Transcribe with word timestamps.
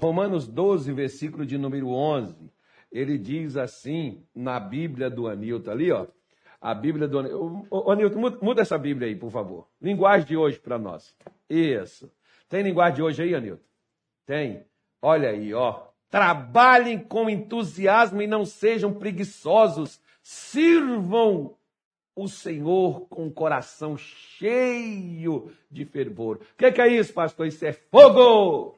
Romanos 0.00 0.46
12, 0.46 0.92
versículo 0.92 1.44
de 1.44 1.58
número 1.58 1.88
11. 1.88 2.34
Ele 2.90 3.18
diz 3.18 3.56
assim, 3.56 4.22
na 4.34 4.58
Bíblia 4.60 5.10
do 5.10 5.26
Anilton, 5.26 5.70
ali, 5.70 5.90
ó. 5.90 6.06
A 6.60 6.72
Bíblia 6.74 7.08
do 7.08 7.18
Anilton. 7.18 7.66
Anilton, 7.90 8.18
muda, 8.18 8.38
muda 8.40 8.62
essa 8.62 8.78
Bíblia 8.78 9.08
aí, 9.08 9.16
por 9.16 9.30
favor. 9.30 9.66
Linguagem 9.82 10.26
de 10.26 10.36
hoje 10.36 10.58
para 10.58 10.78
nós. 10.78 11.14
Isso. 11.50 12.10
Tem 12.48 12.62
linguagem 12.62 12.96
de 12.96 13.02
hoje 13.02 13.22
aí, 13.22 13.34
Anilton? 13.34 13.62
Tem. 14.24 14.64
Olha 15.02 15.30
aí, 15.30 15.52
ó. 15.52 15.88
Trabalhem 16.08 16.98
com 16.98 17.28
entusiasmo 17.28 18.22
e 18.22 18.26
não 18.26 18.44
sejam 18.44 18.94
preguiçosos. 18.94 20.00
Sirvam 20.22 21.56
o 22.14 22.28
Senhor 22.28 23.06
com 23.08 23.26
o 23.26 23.32
coração 23.32 23.96
cheio 23.96 25.52
de 25.70 25.84
fervor. 25.84 26.36
O 26.36 26.56
que, 26.56 26.72
que, 26.72 26.80
é 26.80 26.88
isso, 26.88 27.12
pastor? 27.12 27.46
Isso 27.46 27.64
é 27.64 27.72
fogo! 27.72 28.77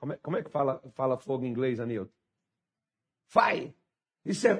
Como 0.00 0.14
é, 0.14 0.16
como 0.16 0.38
é 0.38 0.42
que 0.42 0.48
fala, 0.48 0.80
fala 0.94 1.18
fogo 1.18 1.44
em 1.44 1.50
inglês, 1.50 1.78
Anilton? 1.78 2.10
Fire! 3.26 3.76
Isso 4.24 4.48
é, 4.48 4.56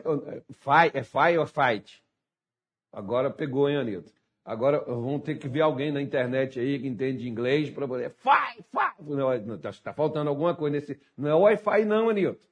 fire, 0.52 0.90
é 0.92 1.02
fire 1.02 1.38
ou 1.38 1.46
fight? 1.46 2.04
Agora 2.92 3.30
pegou, 3.30 3.66
hein, 3.66 3.78
Anilton? 3.78 4.12
Agora 4.44 4.84
vamos 4.84 5.22
ter 5.22 5.38
que 5.38 5.48
ver 5.48 5.62
alguém 5.62 5.90
na 5.90 6.02
internet 6.02 6.60
aí 6.60 6.78
que 6.78 6.86
entende 6.86 7.26
inglês 7.26 7.70
para 7.70 7.88
poder. 7.88 8.10
Fire, 8.10 8.62
fire! 8.70 9.54
Está 9.54 9.72
tá 9.72 9.92
faltando 9.94 10.28
alguma 10.28 10.54
coisa 10.54 10.76
nesse. 10.76 11.00
Não 11.16 11.30
é 11.30 11.34
Wi-Fi, 11.34 11.86
não, 11.86 12.10
Anilton. 12.10 12.46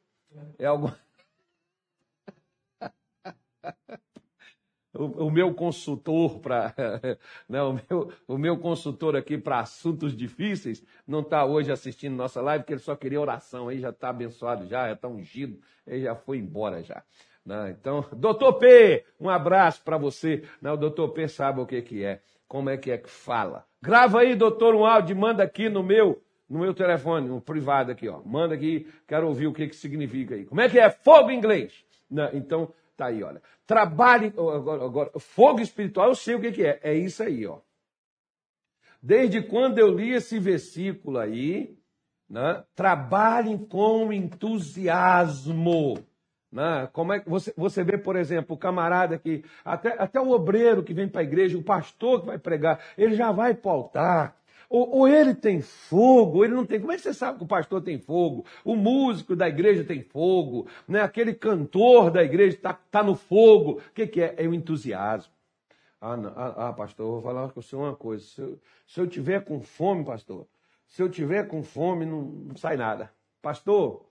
É 0.59 0.65
algum. 0.65 0.91
O, 4.99 5.31
meu 5.31 5.55
consultor 5.55 6.41
para 6.41 6.75
né, 7.49 7.63
o, 7.63 7.73
meu, 7.73 8.13
o 8.27 8.39
meu 8.39 8.59
consultor 8.59 9.15
aqui 9.15 9.39
para 9.39 9.61
assuntos 9.61 10.17
difíceis 10.17 10.83
não 11.07 11.21
está 11.21 11.45
hoje 11.45 11.71
assistindo 11.71 12.17
nossa 12.17 12.41
live 12.41 12.65
porque 12.65 12.75
ele 12.75 12.81
só 12.81 12.97
queria 12.97 13.21
oração 13.21 13.69
aí 13.69 13.79
já 13.79 13.91
está 13.91 14.09
abençoado 14.09 14.67
já 14.67 14.89
já 14.89 14.95
está 14.95 15.07
ungido 15.07 15.59
ele 15.87 16.03
já 16.03 16.17
foi 16.17 16.39
embora 16.39 16.83
já 16.83 17.03
né? 17.47 17.77
então 17.79 18.05
doutor 18.13 18.55
P 18.55 19.05
um 19.21 19.31
abraço 19.31 19.83
para 19.85 19.97
você 19.97 20.43
né, 20.61 20.71
o 20.73 20.77
doutor 20.77 21.11
P 21.11 21.29
sabe 21.29 21.61
o 21.61 21.67
que 21.67 21.81
que 21.81 22.05
é 22.05 22.21
como 22.49 22.69
é 22.69 22.77
que 22.77 22.91
é 22.91 22.99
que 22.99 23.09
fala 23.09 23.65
grava 23.81 24.21
aí 24.21 24.35
doutor 24.35 24.75
um 24.75 24.85
áudio 24.85 25.17
manda 25.17 25.45
aqui 25.45 25.69
no 25.69 25.83
meu 25.83 26.21
no 26.51 26.59
meu 26.59 26.75
telefone 26.75 27.29
no 27.29 27.41
privado 27.41 27.93
aqui 27.93 28.09
ó 28.09 28.21
manda 28.25 28.55
aqui 28.55 28.89
quero 29.07 29.29
ouvir 29.29 29.47
o 29.47 29.53
que 29.53 29.69
que 29.69 29.77
significa 29.77 30.35
aí 30.35 30.45
como 30.45 30.61
é 30.61 30.69
que 30.69 30.79
é 30.79 30.91
fogo 30.91 31.31
em 31.31 31.39
inglês 31.39 31.85
né? 32.11 32.31
então 32.33 32.73
Tá 32.99 33.07
aí, 33.07 33.23
olha. 33.23 33.41
Trabalhe. 33.65 34.27
Agora, 34.37 34.85
agora, 34.85 35.11
fogo 35.21 35.61
espiritual, 35.61 36.09
eu 36.09 36.17
sei 36.17 36.35
o 36.35 36.41
que, 36.41 36.51
que 36.51 36.67
é. 36.67 36.81
É 36.83 36.93
isso 36.93 37.23
aí, 37.23 37.47
ó. 37.47 37.61
Desde 39.01 39.41
quando 39.41 39.79
eu 39.79 39.89
li 39.89 40.11
esse 40.11 40.41
versículo 40.41 41.17
aí, 41.17 41.79
né? 42.29 42.65
trabalhem 42.75 43.57
com 43.57 44.13
entusiasmo. 44.13 46.05
Né? 46.51 46.89
Como 46.93 47.13
é 47.13 47.21
que 47.21 47.31
você, 47.31 47.55
você 47.57 47.85
vê, 47.85 47.97
por 47.97 48.17
exemplo, 48.17 48.57
o 48.57 48.59
camarada 48.59 49.17
que, 49.17 49.45
até, 49.65 49.91
até 50.03 50.21
o 50.21 50.31
obreiro 50.31 50.83
que 50.83 50.93
vem 50.93 51.09
para 51.09 51.21
a 51.21 51.25
igreja, 51.25 51.57
o 51.57 51.63
pastor 51.63 52.23
que 52.23 52.27
vai 52.27 52.39
pregar, 52.39 52.81
ele 52.99 53.15
já 53.15 53.31
vai 53.31 53.57
altar, 53.63 54.37
ou, 54.69 54.99
ou, 54.99 55.09
ele 55.09 55.35
tem 55.35 55.63
fogo, 55.63 56.39
ou 56.39 56.45
ele 56.45 56.55
não 56.55 56.67
tem. 56.67 56.79
Como 56.79 56.93
é 56.93 56.97
que 56.97 57.03
você 57.03 57.15
sabe 57.15 57.39
que 57.39 57.45
o 57.45 57.49
pastor 57.49 57.83
tem 57.83 57.99
fogo? 57.99 58.45
O 58.65 58.77
músico 58.77 59.35
da 59.35 59.49
igreja 59.49 59.83
tem 59.83 60.03
fogo, 60.03 60.69
né? 60.87 61.01
aquele 61.01 61.33
cantor 61.35 62.11
da 62.11 62.23
igreja 62.23 62.57
está 62.57 62.75
tá 62.75 63.03
no 63.03 63.15
fogo. 63.15 63.81
O 63.89 63.93
que, 63.95 64.07
que 64.07 64.21
é? 64.21 64.35
É 64.37 64.47
o 64.47 64.55
entusiasmo. 64.55 65.33
Ah, 66.01 66.17
não, 66.17 66.33
ah, 66.37 66.69
ah, 66.69 66.73
pastor, 66.73 67.07
eu 67.07 67.13
vou 67.13 67.23
falar 67.23 67.49
com 67.51 67.61
o 67.61 67.63
senhor 67.63 67.83
uma 67.83 67.97
coisa. 67.97 68.25
Se 68.25 68.41
eu, 68.41 68.61
se 68.87 69.01
eu 69.01 69.07
tiver 69.07 69.45
com 69.45 69.61
fome, 69.61 70.05
pastor, 70.05 70.47
se 70.87 71.03
eu 71.03 71.09
tiver 71.09 71.49
com 71.49 71.63
fome, 71.63 72.07
não, 72.07 72.23
não 72.23 72.57
sai 72.57 72.77
nada. 72.77 73.13
Pastor, 73.43 74.07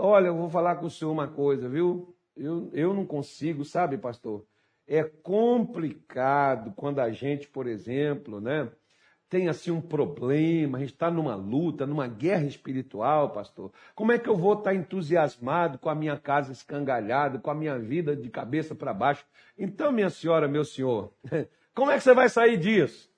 olha, 0.00 0.26
eu 0.28 0.36
vou 0.36 0.50
falar 0.50 0.76
com 0.76 0.86
o 0.86 0.90
senhor 0.90 1.12
uma 1.12 1.28
coisa, 1.28 1.68
viu? 1.68 2.14
Eu, 2.36 2.70
eu 2.72 2.92
não 2.92 3.06
consigo, 3.06 3.64
sabe, 3.64 3.96
pastor? 3.96 4.44
É 4.86 5.02
complicado 5.02 6.72
quando 6.76 7.00
a 7.00 7.10
gente, 7.10 7.48
por 7.48 7.66
exemplo, 7.66 8.40
né? 8.40 8.70
Tem 9.28 9.48
assim 9.48 9.70
um 9.70 9.80
problema, 9.80 10.78
a 10.78 10.80
gente 10.80 10.92
está 10.92 11.10
numa 11.10 11.34
luta, 11.34 11.86
numa 11.86 12.06
guerra 12.06 12.44
espiritual, 12.44 13.30
pastor. 13.30 13.72
Como 13.94 14.12
é 14.12 14.18
que 14.18 14.28
eu 14.28 14.36
vou 14.36 14.52
estar 14.52 14.70
tá 14.70 14.74
entusiasmado 14.74 15.78
com 15.78 15.88
a 15.88 15.94
minha 15.94 16.16
casa 16.16 16.52
escangalhada, 16.52 17.38
com 17.38 17.50
a 17.50 17.54
minha 17.54 17.78
vida 17.78 18.14
de 18.14 18.30
cabeça 18.30 18.74
para 18.74 18.94
baixo? 18.94 19.24
Então, 19.58 19.90
minha 19.90 20.10
senhora, 20.10 20.46
meu 20.46 20.64
senhor, 20.64 21.12
como 21.74 21.90
é 21.90 21.96
que 21.96 22.04
você 22.04 22.14
vai 22.14 22.28
sair 22.28 22.56
disso? 22.56 23.10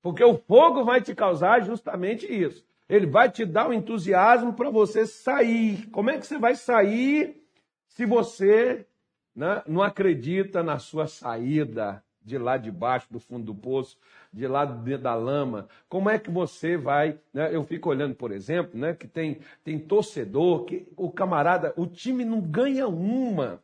Porque 0.00 0.22
o 0.22 0.36
fogo 0.36 0.84
vai 0.84 1.00
te 1.00 1.14
causar 1.14 1.64
justamente 1.64 2.26
isso. 2.26 2.64
Ele 2.88 3.06
vai 3.06 3.30
te 3.30 3.44
dar 3.44 3.66
o 3.66 3.70
um 3.70 3.72
entusiasmo 3.72 4.52
para 4.52 4.70
você 4.70 5.06
sair. 5.06 5.88
Como 5.88 6.10
é 6.10 6.18
que 6.18 6.26
você 6.26 6.38
vai 6.38 6.54
sair 6.54 7.42
se 7.88 8.04
você 8.04 8.86
né, 9.34 9.62
não 9.66 9.82
acredita 9.82 10.62
na 10.62 10.78
sua 10.78 11.06
saída 11.06 12.04
de 12.22 12.38
lá 12.38 12.56
de 12.56 12.70
baixo, 12.70 13.06
do 13.10 13.18
fundo 13.18 13.46
do 13.46 13.54
poço? 13.54 13.98
De 14.34 14.48
lá 14.48 14.64
da 14.64 15.14
lama. 15.14 15.68
Como 15.88 16.10
é 16.10 16.18
que 16.18 16.28
você 16.30 16.76
vai? 16.76 17.18
Né? 17.32 17.54
Eu 17.54 17.64
fico 17.64 17.88
olhando, 17.88 18.16
por 18.16 18.32
exemplo, 18.32 18.78
né, 18.78 18.92
que 18.92 19.06
tem, 19.06 19.38
tem 19.62 19.78
torcedor, 19.78 20.64
que 20.64 20.88
o 20.96 21.10
camarada, 21.10 21.72
o 21.76 21.86
time 21.86 22.24
não 22.24 22.40
ganha 22.40 22.88
uma, 22.88 23.62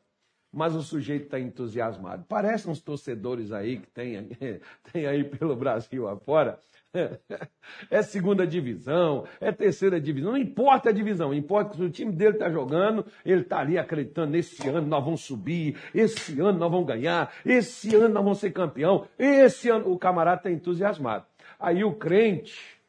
mas 0.53 0.75
o 0.75 0.83
sujeito 0.83 1.25
está 1.25 1.41
entusiasmado. 1.41 2.25
Parecem 2.29 2.71
uns 2.71 2.81
torcedores 2.81 3.51
aí 3.51 3.79
que 3.79 3.89
tem, 3.89 4.29
tem 4.93 5.07
aí 5.07 5.25
pelo 5.25 5.57
Brasil 5.57 6.09
afora. 6.09 6.59
É 7.91 8.03
segunda 8.03 8.47
divisão, 8.47 9.25
é 9.41 9.53
terceira 9.53 10.01
divisão, 10.01 10.33
não 10.33 10.39
importa 10.39 10.91
a 10.91 10.93
divisão, 10.93 11.33
importa 11.33 11.77
que 11.77 11.83
o 11.83 11.91
time 11.91 12.13
dele 12.13 12.33
está 12.33 12.51
jogando, 12.51 13.05
ele 13.25 13.43
está 13.43 13.61
ali 13.61 13.79
acreditando, 13.79 14.37
esse 14.37 14.69
ano 14.69 14.87
nós 14.87 15.05
vamos 15.05 15.23
subir, 15.23 15.77
esse 15.95 16.41
ano 16.41 16.59
nós 16.59 16.71
vamos 16.71 16.87
ganhar, 16.87 17.33
esse 17.45 17.95
ano 17.95 18.09
nós 18.09 18.25
vamos 18.25 18.39
ser 18.39 18.51
campeão, 18.51 19.07
esse 19.19 19.69
ano 19.71 19.91
o 19.91 19.99
camarada 19.99 20.39
está 20.39 20.51
entusiasmado. 20.51 21.25
Aí 21.59 21.85
o 21.85 21.95
crente, 21.95 22.81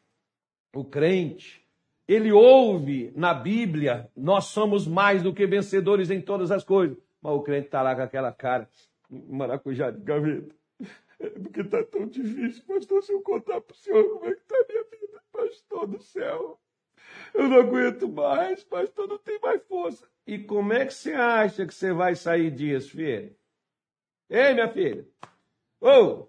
o 0.74 0.84
crente, 0.84 1.62
ele 2.08 2.32
ouve 2.32 3.12
na 3.16 3.34
Bíblia, 3.34 4.10
nós 4.16 4.46
somos 4.46 4.88
mais 4.88 5.22
do 5.22 5.34
que 5.34 5.46
vencedores 5.46 6.10
em 6.10 6.22
todas 6.22 6.52
as 6.52 6.64
coisas, 6.64 6.98
mas 7.22 7.34
o 7.34 7.42
crente 7.42 7.68
está 7.68 7.82
lá 7.82 7.96
com 7.96 8.02
aquela 8.02 8.32
cara, 8.32 8.68
maracujá 9.10 9.92
de 9.92 10.02
gaveta. 10.02 10.61
É 11.22 11.30
porque 11.30 11.62
está 11.62 11.84
tão 11.84 12.08
difícil, 12.08 12.64
pastor, 12.66 13.04
se 13.04 13.14
eu 13.14 13.22
contar 13.22 13.62
para 13.62 13.74
o 13.74 13.78
senhor 13.78 14.04
como 14.10 14.26
é 14.26 14.34
que 14.34 14.42
está 14.42 14.56
a 14.56 14.66
minha 14.68 14.84
vida, 14.86 15.24
pastor 15.32 15.88
do 15.88 16.02
céu. 16.02 16.60
Eu 17.34 17.48
não 17.48 17.60
aguento 17.60 18.10
mais, 18.10 18.64
pastor, 18.64 19.08
não 19.08 19.20
tem 19.20 19.40
mais 19.40 19.62
força. 19.64 20.08
E 20.26 20.40
como 20.40 20.74
é 20.74 20.86
que 20.86 20.94
você 20.94 21.14
acha 21.14 21.66
que 21.66 21.74
você 21.74 21.94
vai 21.94 22.16
sair 22.16 22.50
disso, 22.50 22.92
filha? 22.92 23.36
Ei, 24.30 24.54
minha 24.54 24.68
filha? 24.68 25.08
Ô, 25.80 25.90
oh, 25.90 26.28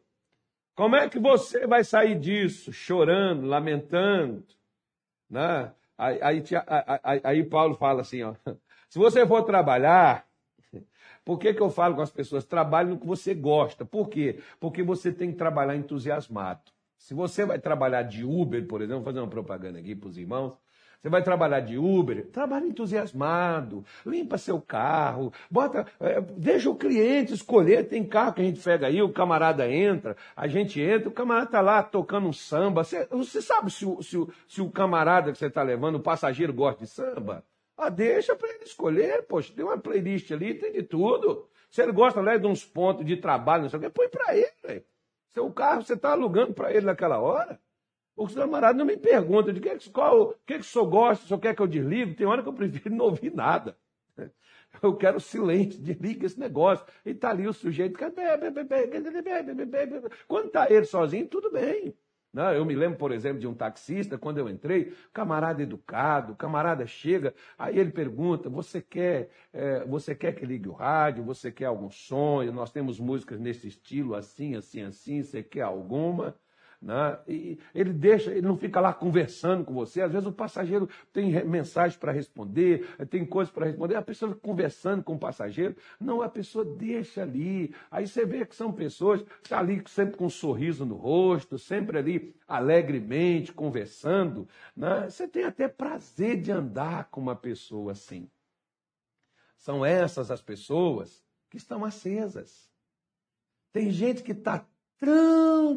como 0.75 0.97
é 0.97 1.09
que 1.09 1.19
você 1.19 1.67
vai 1.67 1.85
sair 1.85 2.19
disso? 2.19 2.73
Chorando, 2.73 3.47
lamentando, 3.47 4.45
né? 5.29 5.73
Aí, 5.97 6.19
aí, 6.23 6.45
aí, 7.03 7.21
aí 7.25 7.45
Paulo 7.45 7.77
fala 7.77 8.03
assim, 8.03 8.23
ó, 8.23 8.35
se 8.91 8.99
você 8.99 9.27
for 9.27 9.43
trabalhar, 9.45 10.27
por 11.25 11.39
que, 11.39 11.55
que 11.55 11.61
eu 11.61 11.71
falo 11.71 11.95
com 11.95 12.03
as 12.03 12.11
pessoas? 12.11 12.45
Trabalhe 12.45 12.91
no 12.91 12.99
que 12.99 13.07
você 13.07 13.35
gosta. 13.35 13.85
Por 13.85 14.09
quê? 14.09 14.41
Porque 14.59 14.83
você 14.83 15.13
tem 15.13 15.31
que 15.31 15.37
trabalhar 15.37 15.77
entusiasmado. 15.77 16.73
Se 16.99 17.15
você 17.15 17.45
vai 17.45 17.59
trabalhar 17.59 18.03
de 18.03 18.25
Uber, 18.25 18.67
por 18.67 18.81
exemplo, 18.81 19.03
vou 19.03 19.07
fazer 19.07 19.21
uma 19.21 19.29
propaganda 19.29 19.79
aqui 19.79 19.95
para 19.95 20.09
os 20.09 20.17
irmãos. 20.19 20.57
Você 21.01 21.09
vai 21.09 21.21
trabalhar 21.21 21.59
de 21.59 21.77
Uber, 21.77 22.29
trabalhe 22.29 22.69
entusiasmado, 22.69 23.85
limpa 24.07 24.39
seu 24.39 24.61
carro, 24.61 25.33
bota, 25.51 25.85
é, 25.99 26.21
deixa 26.21 26.71
o 26.71 26.77
cliente 26.77 27.35
escolher. 27.35 27.89
Tem 27.89 28.05
carro 28.05 28.35
que 28.35 28.41
a 28.41 28.45
gente 28.45 28.61
pega 28.61 28.87
aí, 28.87 29.03
o 29.03 29.13
camarada 29.13 29.69
entra, 29.69 30.17
a 30.37 30.47
gente 30.47 30.81
entra, 30.81 31.09
o 31.09 31.13
camarada 31.13 31.47
está 31.47 31.61
lá 31.61 31.83
tocando 31.83 32.29
um 32.29 32.33
samba. 32.33 32.85
Você, 32.85 33.05
você 33.07 33.43
sabe 33.43 33.73
se 33.73 33.85
o, 33.85 34.01
se, 34.01 34.17
o, 34.17 34.29
se 34.47 34.61
o 34.63 34.71
camarada 34.71 35.33
que 35.33 35.39
você 35.39 35.47
está 35.47 35.63
levando, 35.65 35.97
o 35.97 36.01
passageiro, 36.01 36.53
gosta 36.53 36.85
de 36.85 36.91
samba? 36.91 37.45
Ah, 37.77 37.89
deixa 37.89 38.37
para 38.37 38.49
ele 38.49 38.65
escolher, 38.65 39.23
poxa, 39.23 39.53
tem 39.55 39.65
uma 39.65 39.79
playlist 39.79 40.31
ali, 40.31 40.55
tem 40.55 40.73
de 40.73 40.83
tudo. 40.83 41.49
Se 41.71 41.83
ele 41.83 41.93
gosta 41.93 42.23
né, 42.23 42.39
de 42.39 42.47
uns 42.47 42.65
pontos 42.65 43.05
de 43.05 43.17
trabalho, 43.17 43.63
não 43.63 43.71
sei 43.71 43.79
o 43.79 43.83
quê, 43.83 43.91
põe 43.91 44.09
para 44.09 44.37
ele. 44.37 44.53
Véio. 44.63 44.85
Seu 45.33 45.51
carro, 45.51 45.83
você 45.83 45.95
está 45.95 46.13
alugando 46.13 46.53
para 46.53 46.71
ele 46.71 46.85
naquela 46.85 47.19
hora. 47.19 47.59
O 48.15 48.29
camarada 48.29 48.77
não 48.77 48.85
me 48.85 48.97
pergunta 48.97 49.53
de 49.53 49.61
que, 49.61 49.91
qual, 49.91 50.21
o 50.23 50.35
que, 50.47 50.55
que 50.55 50.61
o 50.61 50.65
senhor 50.65 50.87
gosta, 50.87 51.25
o 51.25 51.29
senhor 51.29 51.41
quer 51.41 51.57
que 51.57 51.63
eu 51.63 51.67
desligue? 51.67 52.15
Tem 52.15 52.27
hora 52.27 52.43
que 52.43 52.49
eu 52.49 52.53
prefiro 52.53 52.95
não 52.95 53.07
ouvir 53.07 53.35
nada. 53.35 53.77
Eu 54.83 54.97
quero 54.97 55.21
silêncio, 55.21 55.79
desliga 55.81 56.25
esse 56.25 56.41
negócio. 56.41 56.87
E 57.05 57.11
está 57.11 57.29
ali 57.31 57.47
o 57.47 57.53
sujeito. 57.53 57.99
Quando 60.27 60.47
está 60.47 60.71
ele 60.71 60.87
sozinho, 60.87 61.29
tudo 61.29 61.51
bem. 61.51 61.95
Não, 62.33 62.53
eu 62.55 62.65
me 62.65 62.75
lembro, 62.75 62.99
por 62.99 63.13
exemplo, 63.13 63.39
de 63.39 63.47
um 63.47 63.55
taxista, 63.55 64.17
quando 64.17 64.39
eu 64.39 64.49
entrei, 64.49 64.95
camarada 65.13 65.63
educado, 65.63 66.35
camarada 66.35 66.87
chega, 66.87 67.35
aí 67.59 67.79
ele 67.79 67.91
pergunta: 67.91 68.49
você 68.49 68.81
quer, 68.81 69.29
é, 69.53 69.85
você 69.85 70.15
quer 70.15 70.35
que 70.35 70.47
ligue 70.47 70.69
o 70.69 70.73
rádio? 70.73 71.23
Você 71.25 71.53
quer 71.53 71.67
algum 71.67 71.91
sonho? 71.91 72.51
Nós 72.53 72.71
temos 72.73 72.99
músicas 72.99 73.39
nesse 73.39 73.69
estilo, 73.69 74.15
assim, 74.15 74.55
assim, 74.57 74.83
assim, 74.83 75.23
você 75.23 75.43
quer 75.43 75.63
alguma? 75.63 76.35
Né? 76.83 77.17
E 77.29 77.59
ele 77.73 77.93
deixa, 77.93 78.33
ele 78.33 78.43
não 78.43 78.57
fica 78.57 78.81
lá 78.81 78.93
conversando 78.93 79.65
com 79.65 79.73
você. 79.73 80.03
Às 80.03 80.11
vezes 80.11 80.27
o 80.27 80.33
passageiro 80.33 80.89
tem 81.13 81.31
mensagens 81.45 81.97
para 81.97 82.11
responder, 82.11 82.89
tem 83.09 83.25
coisas 83.25 83.55
para 83.55 83.67
responder. 83.67 83.95
A 83.95 84.03
pessoa 84.03 84.35
conversando 84.35 85.05
com 85.05 85.15
o 85.15 85.19
passageiro. 85.19 85.77
Não, 86.01 86.21
a 86.23 86.29
pessoa 86.29 86.65
deixa 86.65 87.23
ali. 87.23 87.73
Aí 87.89 88.09
você 88.09 88.27
vê 88.27 88.45
que 88.45 88.57
são 88.57 88.73
pessoas 88.73 89.25
tá 89.49 89.61
ali 89.61 89.81
sempre 89.87 90.17
com 90.17 90.27
um 90.27 90.31
sorriso 90.31 90.85
no 90.85 90.97
rosto, 90.97 91.57
sempre 91.57 91.99
ali 91.99 92.35
alegremente 92.49 93.53
conversando. 93.53 94.49
Né? 94.77 95.09
Você 95.09 95.29
tem 95.29 95.45
até 95.45 95.69
prazer 95.69 96.41
de 96.41 96.51
andar 96.51 97.11
com 97.11 97.21
uma 97.21 97.37
pessoa 97.37 97.93
assim. 97.93 98.29
São 99.57 99.87
essas 99.87 100.33
as 100.33 100.43
pessoas 100.43 101.25
que 101.49 101.59
estão 101.59 101.85
acesas. 101.85 102.69
Tem 103.73 103.91
gente 103.93 104.23
que 104.25 104.33
está 104.33 104.67
tão 105.03 105.77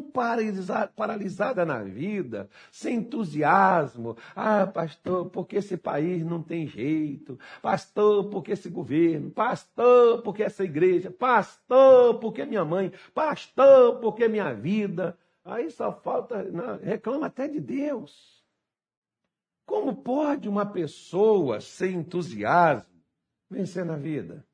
paralisada, 0.94 1.64
na 1.66 1.82
vida, 1.82 2.48
sem 2.70 2.98
entusiasmo. 2.98 4.16
Ah, 4.36 4.68
pastor, 4.68 5.28
porque 5.30 5.56
esse 5.56 5.76
país 5.76 6.24
não 6.24 6.40
tem 6.40 6.68
jeito. 6.68 7.36
Pastor, 7.60 8.30
porque 8.30 8.52
esse 8.52 8.70
governo. 8.70 9.28
Pastor, 9.32 10.22
porque 10.22 10.44
essa 10.44 10.62
igreja. 10.62 11.10
Pastor, 11.10 12.20
porque 12.20 12.44
minha 12.44 12.64
mãe. 12.64 12.92
Pastor, 13.12 13.98
porque 13.98 14.28
minha 14.28 14.54
vida. 14.54 15.18
Aí 15.44 15.72
só 15.72 15.92
falta, 15.92 16.44
não, 16.44 16.78
reclama 16.78 17.26
até 17.26 17.48
de 17.48 17.60
Deus. 17.60 18.44
Como 19.64 19.96
pode 19.96 20.48
uma 20.48 20.64
pessoa 20.64 21.60
sem 21.60 21.96
entusiasmo 21.96 22.94
vencer 23.50 23.84
na 23.84 23.96
vida? 23.96 24.45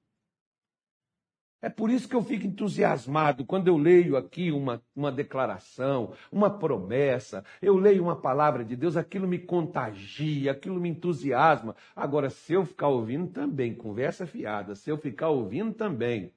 É 1.62 1.69
por 1.69 1.91
isso 1.91 2.09
que 2.09 2.17
eu 2.17 2.23
fico 2.25 2.44
entusiasmado 2.44 3.44
quando 3.47 3.69
eu 3.69 3.76
leio 3.76 4.17
aqui 4.17 4.50
uma, 4.50 4.82
uma 4.97 5.12
declaração, 5.12 6.12
uma 6.31 6.50
promessa, 6.50 7.44
eu 7.62 7.76
leio 7.76 8.03
uma 8.03 8.20
palavra 8.20 8.64
de 8.64 8.75
Deus, 8.75 8.97
aquilo 8.97 9.29
me 9.29 9.38
contagia, 9.38 10.50
aquilo 10.50 10.81
me 10.81 10.88
entusiasma. 10.88 11.76
Agora, 11.94 12.29
se 12.31 12.53
eu 12.53 12.67
ficar 12.67 12.88
ouvindo 12.88 13.31
também, 13.31 13.76
conversa 13.76 14.26
fiada, 14.26 14.75
se 14.75 14.91
eu 14.91 14.99
ficar 14.99 15.29
ouvindo 15.29 15.73
também, 15.73 16.32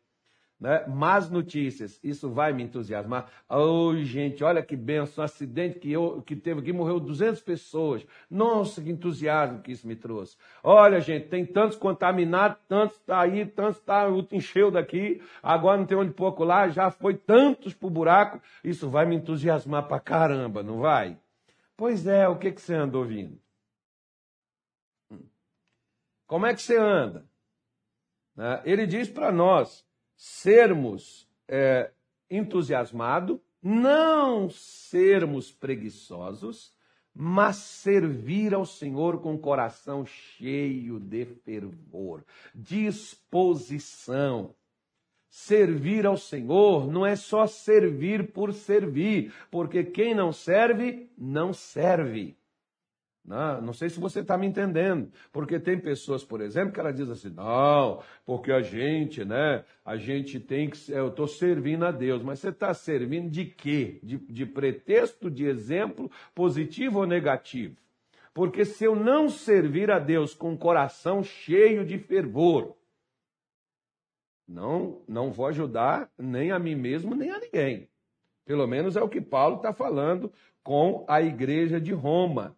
né? 0.60 0.86
Más 0.88 1.30
notícias, 1.30 2.00
isso 2.04 2.30
vai 2.30 2.54
me 2.54 2.64
entusiasmar. 2.64 3.30
Oh, 3.50 3.94
gente, 3.98 4.44
olha 4.44 4.64
que 4.64 4.76
benção, 4.76 5.22
um 5.22 5.26
acidente 5.26 5.80
que, 5.80 5.92
eu, 5.92 6.22
que 6.22 6.36
teve 6.36 6.62
aqui, 6.62 6.72
morreu 6.72 7.00
200 7.00 7.42
pessoas. 7.42 8.06
Nossa, 8.30 8.82
que 8.82 8.90
entusiasmo 8.90 9.62
que 9.62 9.72
isso 9.72 9.88
me 9.88 9.96
trouxe. 9.96 10.38
Olha, 10.64 11.00
gente, 11.02 11.28
tem 11.28 11.46
tantos 11.46 11.78
contaminados, 11.78 12.58
tantos 12.68 12.98
tá 13.00 13.20
aí, 13.20 13.46
tantos 13.46 13.80
tá, 13.82 14.08
encheu 14.32 14.72
daqui, 14.72 15.22
agora 15.44 15.78
não 15.78 15.86
tem 15.86 15.98
onde 15.98 16.14
pouco 16.14 16.44
lá, 16.44 16.70
já 16.70 16.90
foi 16.90 17.16
tantos 17.16 17.74
pro 17.74 17.90
buraco. 17.90 18.42
Isso 18.64 18.90
vai 18.90 19.06
me 19.06 19.16
entusiasmar 19.16 19.88
pra 19.88 20.00
caramba, 20.00 20.64
não 20.64 20.80
vai? 20.80 21.18
Pois 21.76 22.08
é, 22.08 22.28
o 22.28 22.38
que, 22.38 22.52
que 22.52 22.62
você 22.62 22.74
anda 22.74 22.98
ouvindo? 22.98 23.38
Hum. 25.12 25.20
Como 26.26 26.46
é 26.46 26.54
que 26.54 26.62
você 26.62 26.78
anda? 26.78 27.26
Né? 28.36 28.62
Ele 28.66 28.88
diz 28.88 29.10
para 29.10 29.32
nós, 29.32 29.86
sermos 30.16 31.28
é, 31.48 31.92
entusiasmados, 32.30 33.40
não 33.62 34.50
sermos 34.50 35.52
preguiçosos, 35.52 36.74
mas 37.14 37.56
servir 37.56 38.54
ao 38.54 38.66
Senhor 38.66 39.22
com 39.22 39.38
coração 39.38 40.06
cheio 40.06 41.00
de 41.00 41.26
fervor, 41.26 42.24
disposição. 42.54 44.54
Servir 45.30 46.06
ao 46.06 46.16
Senhor 46.16 46.88
não 46.88 47.06
é 47.06 47.16
só 47.16 47.48
servir 47.48 48.32
por 48.32 48.54
servir, 48.54 49.34
porque 49.50 49.84
quem 49.84 50.14
não 50.14 50.32
serve, 50.32 51.10
não 51.18 51.54
serve. 51.54 52.38
Não, 53.26 53.60
não 53.60 53.74
sei 53.74 53.90
se 53.90 54.00
você 54.00 54.20
está 54.20 54.38
me 54.38 54.46
entendendo, 54.46 55.12
porque 55.32 55.60
tem 55.60 55.80
pessoas, 55.80 56.24
por 56.24 56.42
exemplo, 56.42 56.72
que 56.72 56.80
ela 56.80 56.94
diz 56.94 57.10
assim, 57.10 57.30
não, 57.30 58.04
porque 58.24 58.52
a 58.52 58.62
gente, 58.62 59.26
né, 59.26 59.66
a 59.84 59.98
gente 59.98 60.40
tem 60.40 60.70
que, 60.70 60.92
eu 60.92 61.08
estou 61.08 61.28
servindo 61.28 61.86
a 61.86 61.92
Deus, 61.92 62.22
mas 62.22 62.40
você 62.40 62.50
está 62.50 62.72
servindo 62.72 63.28
de 63.28 63.46
quê? 63.46 64.00
De, 64.04 64.18
de 64.18 64.46
pretexto, 64.46 65.32
de 65.32 65.46
exemplo, 65.46 66.10
positivo 66.36 67.00
ou 67.00 67.08
negativo? 67.08 67.76
Porque 68.32 68.64
se 68.64 68.84
eu 68.84 68.96
não 68.96 69.28
servir 69.28 69.90
a 69.90 69.98
Deus 69.98 70.36
com 70.36 70.54
o 70.54 70.58
coração 70.58 71.24
cheio 71.24 71.84
de 71.84 71.98
fervor, 71.98 72.76
não, 74.48 75.02
não 75.08 75.32
vou 75.32 75.48
ajudar 75.48 76.12
nem 76.16 76.52
a 76.52 76.60
mim 76.60 76.76
mesmo, 76.76 77.16
nem 77.16 77.32
a 77.32 77.40
ninguém. 77.40 77.90
Pelo 78.46 78.68
menos 78.68 78.96
é 78.96 79.02
o 79.02 79.10
que 79.10 79.20
Paulo 79.20 79.56
está 79.56 79.74
falando 79.74 80.32
com 80.62 81.04
a 81.08 81.24
igreja 81.24 81.82
de 81.82 81.92
Roma 81.92 82.56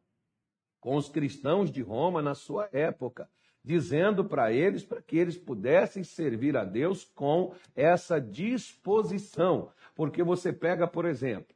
com 0.87 0.95
os 0.95 1.09
cristãos 1.09 1.69
de 1.69 1.81
Roma 1.81 2.21
na 2.21 2.33
sua 2.33 2.69
época, 2.71 3.29
dizendo 3.61 4.23
para 4.23 4.53
eles 4.53 4.85
para 4.85 5.01
que 5.01 5.17
eles 5.17 5.37
pudessem 5.37 6.01
servir 6.01 6.55
a 6.55 6.63
Deus 6.63 7.03
com 7.03 7.53
essa 7.75 8.21
disposição. 8.21 9.69
Porque 9.93 10.23
você 10.23 10.53
pega, 10.53 10.87
por 10.87 11.03
exemplo, 11.03 11.53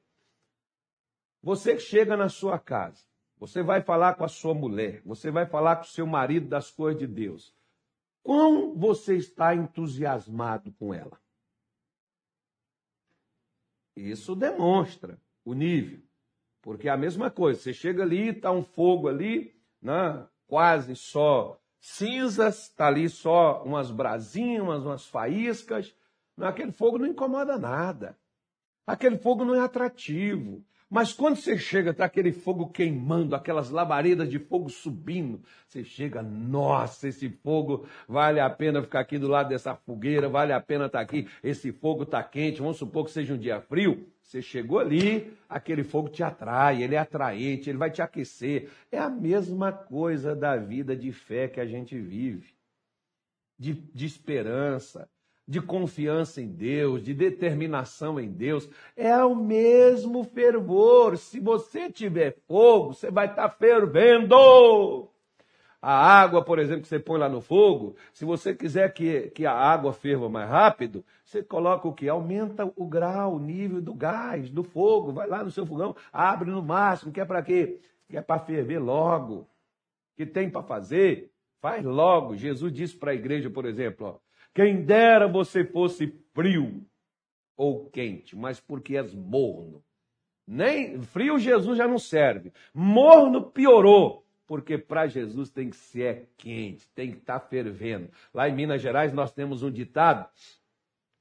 você 1.42 1.80
chega 1.80 2.18
na 2.18 2.28
sua 2.28 2.60
casa, 2.60 3.06
você 3.39 3.63
vai 3.63 3.81
falar 3.81 4.16
com 4.16 4.25
a 4.25 4.28
sua 4.28 4.54
mulher, 4.54 5.01
você 5.06 5.31
vai 5.31 5.45
falar 5.45 5.77
com 5.77 5.84
o 5.84 5.88
seu 5.88 6.06
marido 6.06 6.50
das 6.50 6.69
coisas 6.69 7.00
de 7.00 7.07
Deus. 7.07 7.56
Quão 8.22 8.75
você 8.75 9.16
está 9.16 9.56
entusiasmado 9.56 10.74
com 10.74 10.94
ela? 10.94 11.18
Isso 13.95 14.36
demonstra 14.36 15.18
o 15.45 15.54
nível. 15.54 16.01
Porque 16.62 16.88
é 16.88 16.92
a 16.92 16.98
mesma 16.98 17.31
coisa, 17.31 17.60
você 17.60 17.74
chega 17.74 18.04
ali, 18.04 18.30
está 18.30 18.52
um 18.52 18.63
fogo 18.63 19.08
ali, 19.08 19.56
né? 19.81 20.25
quase 20.48 20.96
só 20.96 21.60
cinzas, 21.80 22.63
está 22.63 22.88
ali 22.88 23.10
só 23.10 23.63
umas 23.63 23.90
brasinhas, 23.90 24.62
umas, 24.62 24.84
umas 24.84 25.06
faíscas. 25.08 25.96
Aquele 26.38 26.72
fogo 26.72 27.00
não 27.00 27.08
incomoda 27.08 27.58
nada. 27.58 28.18
Aquele 28.86 29.18
fogo 29.18 29.44
não 29.44 29.56
é 29.56 29.60
atrativo. 29.60 30.63
Mas 30.91 31.13
quando 31.13 31.38
você 31.38 31.57
chega, 31.57 31.91
está 31.91 32.03
aquele 32.03 32.33
fogo 32.33 32.67
queimando, 32.67 33.33
aquelas 33.33 33.69
labaredas 33.69 34.29
de 34.29 34.38
fogo 34.38 34.69
subindo, 34.69 35.41
você 35.65 35.85
chega, 35.85 36.21
nossa, 36.21 37.07
esse 37.07 37.29
fogo 37.29 37.88
vale 38.09 38.41
a 38.41 38.49
pena 38.49 38.81
ficar 38.81 38.99
aqui 38.99 39.17
do 39.17 39.29
lado 39.29 39.47
dessa 39.47 39.73
fogueira, 39.73 40.27
vale 40.27 40.51
a 40.51 40.59
pena 40.59 40.88
estar 40.88 40.99
tá 40.99 41.01
aqui, 41.01 41.29
esse 41.41 41.71
fogo 41.71 42.03
está 42.03 42.21
quente, 42.21 42.59
vamos 42.59 42.75
supor 42.75 43.05
que 43.05 43.11
seja 43.11 43.33
um 43.33 43.38
dia 43.38 43.61
frio. 43.61 44.05
Você 44.21 44.41
chegou 44.41 44.79
ali, 44.79 45.33
aquele 45.47 45.85
fogo 45.85 46.09
te 46.09 46.23
atrai, 46.23 46.83
ele 46.83 46.95
é 46.95 46.97
atraente, 46.97 47.69
ele 47.69 47.77
vai 47.77 47.89
te 47.89 48.01
aquecer. 48.01 48.69
É 48.91 48.99
a 48.99 49.09
mesma 49.09 49.71
coisa 49.71 50.35
da 50.35 50.57
vida 50.57 50.93
de 50.93 51.13
fé 51.13 51.47
que 51.47 51.61
a 51.61 51.65
gente 51.65 51.97
vive, 51.97 52.53
de, 53.57 53.75
de 53.75 54.05
esperança 54.05 55.10
de 55.51 55.60
confiança 55.60 56.41
em 56.41 56.48
Deus, 56.48 57.03
de 57.03 57.13
determinação 57.13 58.17
em 58.17 58.31
Deus, 58.31 58.70
é 58.96 59.17
o 59.17 59.36
mesmo 59.36 60.24
fervor. 60.24 61.17
Se 61.17 61.41
você 61.41 61.91
tiver 61.91 62.38
fogo, 62.48 62.93
você 62.93 63.12
vai 63.12 63.25
estar 63.25 63.50
tá 63.50 63.55
fervendo. 63.58 65.10
A 65.81 65.93
água, 65.93 66.41
por 66.41 66.58
exemplo, 66.58 66.84
que 66.84 66.88
você 66.88 67.00
põe 67.00 67.20
lá 67.20 67.27
no 67.27 67.41
fogo, 67.41 67.98
se 68.13 68.24
você 68.24 68.55
quiser 68.55 68.93
que, 68.93 69.29
que 69.31 69.46
a 69.46 69.51
água 69.51 69.91
ferva 69.91 70.29
mais 70.29 70.50
rápido, 70.50 71.03
você 71.25 71.43
coloca 71.43 71.86
o 71.86 71.93
que? 71.93 72.08
Aumenta 72.08 72.72
o 72.74 72.86
grau, 72.86 73.36
o 73.36 73.39
nível 73.39 73.81
do 73.81 73.93
gás, 73.93 74.50
do 74.50 74.63
fogo, 74.63 75.12
vai 75.12 75.27
lá 75.27 75.43
no 75.43 75.51
seu 75.51 75.65
fogão, 75.65 75.93
abre 76.13 76.50
no 76.50 76.63
máximo, 76.63 77.12
que 77.12 77.20
é 77.20 77.25
para 77.25 77.41
quê? 77.41 77.81
Que 78.08 78.15
é 78.15 78.22
para 78.22 78.39
ferver 78.39 78.79
logo. 78.79 79.50
Que 80.15 80.25
tem 80.25 80.50
para 80.50 80.63
fazer, 80.63 81.29
faz 81.60 81.84
logo. 81.84 82.38
Jesus 82.38 82.72
disse 82.72 82.96
para 82.96 83.12
a 83.12 83.15
igreja, 83.15 83.50
por 83.50 83.65
exemplo, 83.65 84.08
ó, 84.08 84.30
quem 84.53 84.84
dera 84.84 85.27
você 85.27 85.63
fosse 85.63 86.08
frio 86.34 86.86
ou 87.55 87.89
quente, 87.89 88.36
mas 88.36 88.60
porque 88.60 88.98
és 88.98 89.13
morno. 89.13 89.84
Nem 90.48 91.01
frio 91.01 91.38
Jesus 91.39 91.77
já 91.77 91.88
não 91.88 91.98
serve. 91.98 92.51
Morno 92.74 93.51
piorou, 93.51 94.25
porque 94.48 94.77
para 94.77 95.08
Jesus 95.08 95.50
tem 95.50 95.70
que 95.70 95.77
ser 95.77 96.29
quente, 96.38 96.88
tem 96.93 97.12
que 97.12 97.17
estar 97.17 97.39
tá 97.39 97.48
fervendo. 97.48 98.10
Lá 98.34 98.50
em 98.50 98.55
Minas 98.55 98.81
Gerais 98.81 99.13
nós 99.13 99.31
temos 99.31 99.63
um 99.63 99.72
ditado 99.72 100.27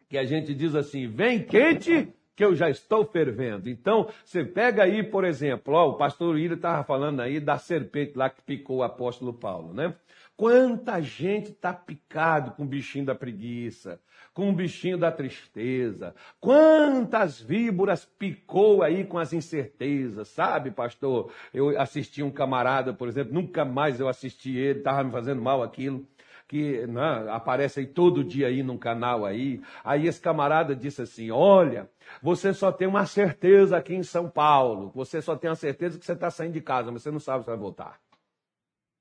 que 0.08 0.18
a 0.18 0.24
gente 0.24 0.54
diz 0.54 0.74
assim: 0.74 1.06
vem 1.06 1.44
quente 1.44 2.12
que 2.34 2.44
eu 2.44 2.54
já 2.54 2.70
estou 2.70 3.04
fervendo. 3.04 3.68
Então, 3.68 4.08
você 4.24 4.42
pega 4.42 4.84
aí, 4.84 5.02
por 5.02 5.24
exemplo, 5.26 5.74
ó, 5.74 5.90
o 5.90 5.96
pastor 5.98 6.34
William 6.34 6.56
estava 6.56 6.82
falando 6.82 7.20
aí 7.20 7.38
da 7.38 7.58
serpente 7.58 8.16
lá 8.16 8.30
que 8.30 8.42
picou 8.42 8.78
o 8.78 8.82
apóstolo 8.82 9.34
Paulo, 9.34 9.74
né? 9.74 9.94
Quanta 10.40 11.02
gente 11.02 11.50
está 11.50 11.70
picado 11.70 12.52
com 12.52 12.62
o 12.62 12.66
bichinho 12.66 13.04
da 13.04 13.14
preguiça, 13.14 14.00
com 14.32 14.48
o 14.48 14.54
bichinho 14.54 14.96
da 14.96 15.12
tristeza. 15.12 16.14
Quantas 16.40 17.38
víboras 17.38 18.06
picou 18.06 18.82
aí 18.82 19.04
com 19.04 19.18
as 19.18 19.34
incertezas, 19.34 20.28
sabe, 20.28 20.70
pastor? 20.70 21.30
Eu 21.52 21.78
assisti 21.78 22.22
um 22.22 22.30
camarada, 22.30 22.94
por 22.94 23.06
exemplo, 23.06 23.34
nunca 23.34 23.66
mais 23.66 24.00
eu 24.00 24.08
assisti 24.08 24.56
ele, 24.56 24.78
estava 24.78 25.04
me 25.04 25.10
fazendo 25.10 25.42
mal 25.42 25.62
aquilo 25.62 26.06
que 26.48 26.86
né, 26.86 27.26
aparece 27.28 27.80
aí 27.80 27.86
todo 27.86 28.24
dia 28.24 28.46
aí 28.46 28.62
num 28.62 28.78
canal 28.78 29.26
aí. 29.26 29.60
Aí 29.84 30.06
esse 30.06 30.22
camarada 30.22 30.74
disse 30.74 31.02
assim: 31.02 31.30
Olha, 31.30 31.86
você 32.22 32.54
só 32.54 32.72
tem 32.72 32.88
uma 32.88 33.04
certeza 33.04 33.76
aqui 33.76 33.94
em 33.94 34.02
São 34.02 34.26
Paulo. 34.26 34.90
Você 34.94 35.20
só 35.20 35.36
tem 35.36 35.50
a 35.50 35.54
certeza 35.54 35.98
que 35.98 36.06
você 36.06 36.14
está 36.14 36.30
saindo 36.30 36.54
de 36.54 36.62
casa, 36.62 36.90
mas 36.90 37.02
você 37.02 37.10
não 37.10 37.20
sabe 37.20 37.44
se 37.44 37.50
vai 37.50 37.58
voltar. 37.58 38.00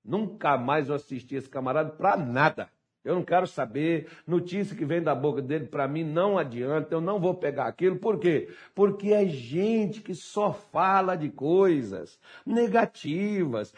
Nunca 0.03 0.57
mais 0.57 0.89
eu 0.89 0.95
assisti 0.95 1.35
esse 1.35 1.49
camarada 1.49 1.91
para 1.91 2.17
nada. 2.17 2.69
Eu 3.03 3.15
não 3.15 3.23
quero 3.23 3.47
saber. 3.47 4.09
Notícia 4.27 4.75
que 4.75 4.85
vem 4.85 5.01
da 5.01 5.15
boca 5.15 5.41
dele, 5.41 5.65
para 5.65 5.87
mim, 5.87 6.03
não 6.03 6.37
adianta. 6.37 6.93
Eu 6.93 7.01
não 7.01 7.19
vou 7.19 7.33
pegar 7.33 7.65
aquilo. 7.65 7.97
Por 7.97 8.19
quê? 8.19 8.49
Porque 8.75 9.13
é 9.13 9.25
gente 9.25 10.01
que 10.01 10.13
só 10.13 10.51
fala 10.51 11.15
de 11.15 11.29
coisas 11.29 12.19
negativas. 12.45 13.73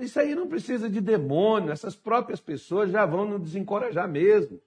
Isso 0.00 0.18
aí 0.18 0.34
não 0.34 0.48
precisa 0.48 0.90
de 0.90 1.00
demônio. 1.00 1.70
Essas 1.70 1.94
próprias 1.94 2.40
pessoas 2.40 2.90
já 2.90 3.06
vão 3.06 3.24
nos 3.24 3.40
desencorajar 3.40 4.08
mesmo. 4.08 4.60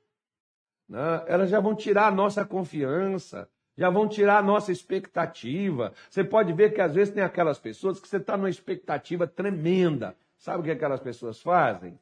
Né? 0.88 1.24
Elas 1.28 1.50
já 1.50 1.60
vão 1.60 1.76
tirar 1.76 2.08
a 2.08 2.12
nossa 2.12 2.46
confiança. 2.46 3.50
Já 3.78 3.90
vão 3.90 4.08
tirar 4.08 4.40
a 4.40 4.44
nossa 4.44 4.72
expectativa. 4.72 5.94
Você 6.10 6.24
pode 6.24 6.52
ver 6.54 6.74
que 6.74 6.82
às 6.82 6.96
vezes 6.96 7.14
tem 7.14 7.24
aquelas 7.24 7.60
pessoas 7.60 8.00
que 8.00 8.08
você 8.08 8.18
está 8.18 8.36
numa 8.36 8.50
expectativa 8.50 9.28
tremenda. 9.28 10.16
Sabe 10.40 10.62
o 10.62 10.64
que 10.64 10.72
aquelas 10.72 11.02
pessoas 11.02 11.42
fazem? 11.42 12.00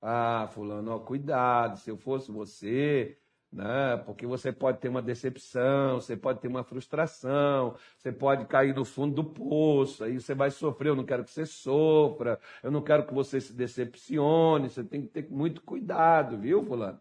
Ah, 0.00 0.48
fulano, 0.52 0.92
ó, 0.92 0.98
cuidado, 1.00 1.76
se 1.76 1.90
eu 1.90 1.96
fosse 1.96 2.30
você, 2.30 3.18
né? 3.52 3.96
Porque 4.06 4.26
você 4.26 4.52
pode 4.52 4.78
ter 4.78 4.88
uma 4.88 5.02
decepção, 5.02 6.00
você 6.00 6.16
pode 6.16 6.40
ter 6.40 6.46
uma 6.46 6.62
frustração, 6.62 7.76
você 7.98 8.12
pode 8.12 8.46
cair 8.46 8.74
no 8.74 8.84
fundo 8.84 9.16
do 9.16 9.24
poço, 9.24 10.04
aí 10.04 10.20
você 10.20 10.34
vai 10.34 10.52
sofrer, 10.52 10.90
eu 10.90 10.96
não 10.96 11.04
quero 11.04 11.24
que 11.24 11.30
você 11.30 11.44
sofra, 11.44 12.38
eu 12.62 12.70
não 12.70 12.80
quero 12.80 13.04
que 13.06 13.12
você 13.12 13.40
se 13.40 13.52
decepcione, 13.52 14.70
você 14.70 14.84
tem 14.84 15.02
que 15.02 15.08
ter 15.08 15.28
muito 15.28 15.60
cuidado, 15.60 16.38
viu, 16.38 16.64
fulano? 16.64 17.00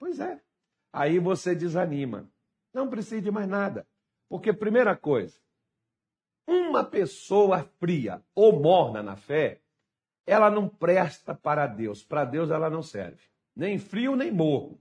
Pois 0.00 0.18
é. 0.18 0.42
Aí 0.92 1.20
você 1.20 1.54
desanima. 1.54 2.28
Não 2.74 2.90
precisa 2.90 3.22
de 3.22 3.30
mais 3.30 3.48
nada. 3.48 3.86
Porque, 4.28 4.52
primeira 4.52 4.96
coisa, 4.96 5.38
uma 6.46 6.84
pessoa 6.84 7.62
fria 7.78 8.22
ou 8.34 8.60
morna 8.60 9.02
na 9.02 9.16
fé, 9.16 9.62
ela 10.28 10.50
não 10.50 10.68
presta 10.68 11.34
para 11.34 11.66
Deus. 11.66 12.04
Para 12.04 12.24
Deus 12.24 12.50
ela 12.50 12.68
não 12.68 12.82
serve. 12.82 13.22
Nem 13.56 13.78
frio, 13.78 14.14
nem 14.14 14.30
morno. 14.30 14.78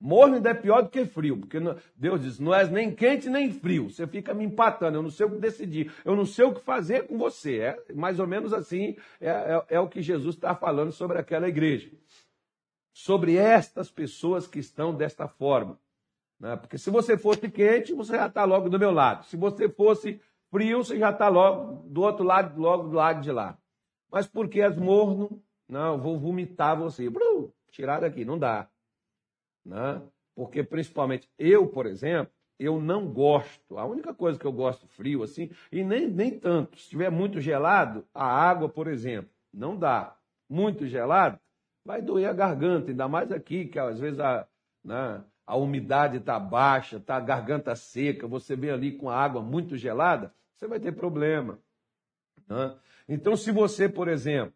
Morno 0.00 0.36
ainda 0.36 0.50
é 0.50 0.54
pior 0.54 0.82
do 0.82 0.90
que 0.90 1.04
frio, 1.04 1.38
porque 1.38 1.58
Deus 1.96 2.20
diz: 2.20 2.38
não 2.38 2.54
és 2.54 2.70
nem 2.70 2.94
quente 2.94 3.28
nem 3.28 3.52
frio. 3.52 3.90
Você 3.90 4.06
fica 4.06 4.32
me 4.32 4.44
empatando, 4.44 4.98
eu 4.98 5.02
não 5.02 5.10
sei 5.10 5.26
o 5.26 5.30
que 5.30 5.38
decidir, 5.38 5.92
eu 6.04 6.14
não 6.14 6.24
sei 6.24 6.44
o 6.44 6.54
que 6.54 6.60
fazer 6.60 7.06
com 7.08 7.18
você. 7.18 7.58
É 7.58 7.92
mais 7.94 8.20
ou 8.20 8.26
menos 8.26 8.52
assim 8.52 8.96
é, 9.20 9.28
é, 9.28 9.64
é 9.70 9.80
o 9.80 9.88
que 9.88 10.00
Jesus 10.00 10.36
está 10.36 10.54
falando 10.54 10.92
sobre 10.92 11.18
aquela 11.18 11.48
igreja. 11.48 11.90
Sobre 12.92 13.36
estas 13.36 13.90
pessoas 13.90 14.46
que 14.46 14.58
estão 14.60 14.94
desta 14.94 15.26
forma. 15.26 15.78
Né? 16.38 16.56
Porque 16.56 16.78
se 16.78 16.90
você 16.90 17.18
fosse 17.18 17.48
quente, 17.50 17.92
você 17.92 18.14
já 18.14 18.26
está 18.26 18.44
logo 18.44 18.68
do 18.68 18.78
meu 18.78 18.92
lado. 18.92 19.24
Se 19.26 19.36
você 19.36 19.68
fosse 19.68 20.20
frio, 20.50 20.84
você 20.84 20.96
já 20.96 21.10
está 21.10 21.28
logo 21.28 21.88
do 21.88 22.02
outro 22.02 22.24
lado, 22.24 22.60
logo 22.60 22.88
do 22.88 22.94
lado 22.94 23.20
de 23.20 23.32
lá. 23.32 23.58
Mas 24.10 24.26
porque 24.26 24.60
és 24.60 24.76
morno, 24.76 25.42
não, 25.68 25.98
vou 25.98 26.18
vomitar 26.18 26.78
você. 26.78 27.08
Brum, 27.10 27.50
tirar 27.70 28.00
daqui, 28.00 28.24
não 28.24 28.38
dá. 28.38 28.68
Né? 29.64 30.02
Porque 30.34 30.62
principalmente 30.62 31.28
eu, 31.38 31.68
por 31.68 31.86
exemplo, 31.86 32.32
eu 32.58 32.80
não 32.80 33.06
gosto. 33.06 33.78
A 33.78 33.84
única 33.84 34.14
coisa 34.14 34.38
que 34.38 34.46
eu 34.46 34.52
gosto 34.52 34.86
frio 34.88 35.22
assim, 35.22 35.50
e 35.70 35.84
nem, 35.84 36.08
nem 36.08 36.38
tanto. 36.38 36.76
Se 36.76 36.84
estiver 36.84 37.10
muito 37.10 37.40
gelado, 37.40 38.04
a 38.14 38.24
água, 38.24 38.68
por 38.68 38.88
exemplo, 38.88 39.30
não 39.52 39.76
dá. 39.76 40.16
Muito 40.48 40.86
gelado, 40.86 41.38
vai 41.84 42.00
doer 42.00 42.28
a 42.28 42.32
garganta, 42.32 42.90
ainda 42.90 43.06
mais 43.06 43.30
aqui, 43.30 43.66
que 43.66 43.78
às 43.78 44.00
vezes 44.00 44.18
a, 44.18 44.46
né, 44.82 45.22
a 45.46 45.56
umidade 45.56 46.16
está 46.16 46.38
baixa, 46.38 46.96
está 46.96 47.16
a 47.16 47.20
garganta 47.20 47.74
seca, 47.76 48.26
você 48.26 48.56
vem 48.56 48.70
ali 48.70 48.92
com 48.92 49.10
a 49.10 49.16
água 49.16 49.42
muito 49.42 49.76
gelada, 49.76 50.32
você 50.54 50.66
vai 50.66 50.80
ter 50.80 50.92
problema. 50.92 51.58
Né? 52.46 52.76
Então, 53.08 53.36
se 53.36 53.50
você, 53.50 53.88
por 53.88 54.06
exemplo, 54.06 54.52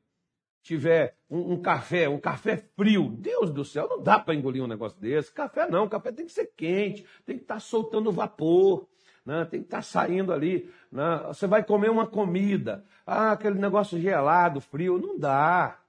tiver 0.63 1.17
um, 1.29 1.55
um, 1.55 1.63
café, 1.63 2.09
um 2.09 2.21
café 2.21 2.57
frio, 2.57 3.09
Deus 3.09 3.51
do 3.51 3.65
céu, 3.65 3.89
não 3.89 4.03
dá 4.03 4.19
para 4.19 4.35
engolir 4.35 4.63
um 4.63 4.69
negócio 4.69 4.99
desse. 5.01 5.33
Café 5.33 5.69
não, 5.69 5.89
café 5.89 6.13
tem 6.13 6.27
que 6.27 6.33
ser 6.33 6.53
quente, 6.57 7.05
tem 7.25 7.37
que 7.37 7.43
estar 7.43 7.55
tá 7.55 7.61
soltando 7.61 8.13
vapor, 8.13 8.87
né? 9.25 9.45
tem 9.47 9.61
que 9.61 9.67
estar 9.67 9.79
tá 9.79 9.83
saindo 9.83 10.33
ali. 10.33 10.71
Né? 10.91 11.23
Você 11.29 11.47
vai 11.47 11.65
comer 11.65 11.91
uma 11.91 12.07
comida, 12.07 12.85
ah, 13.07 13.33
aquele 13.33 13.59
negócio 13.59 13.99
gelado, 13.99 14.61
frio, 14.61 14.99
não 14.99 15.19
dá. 15.19 15.81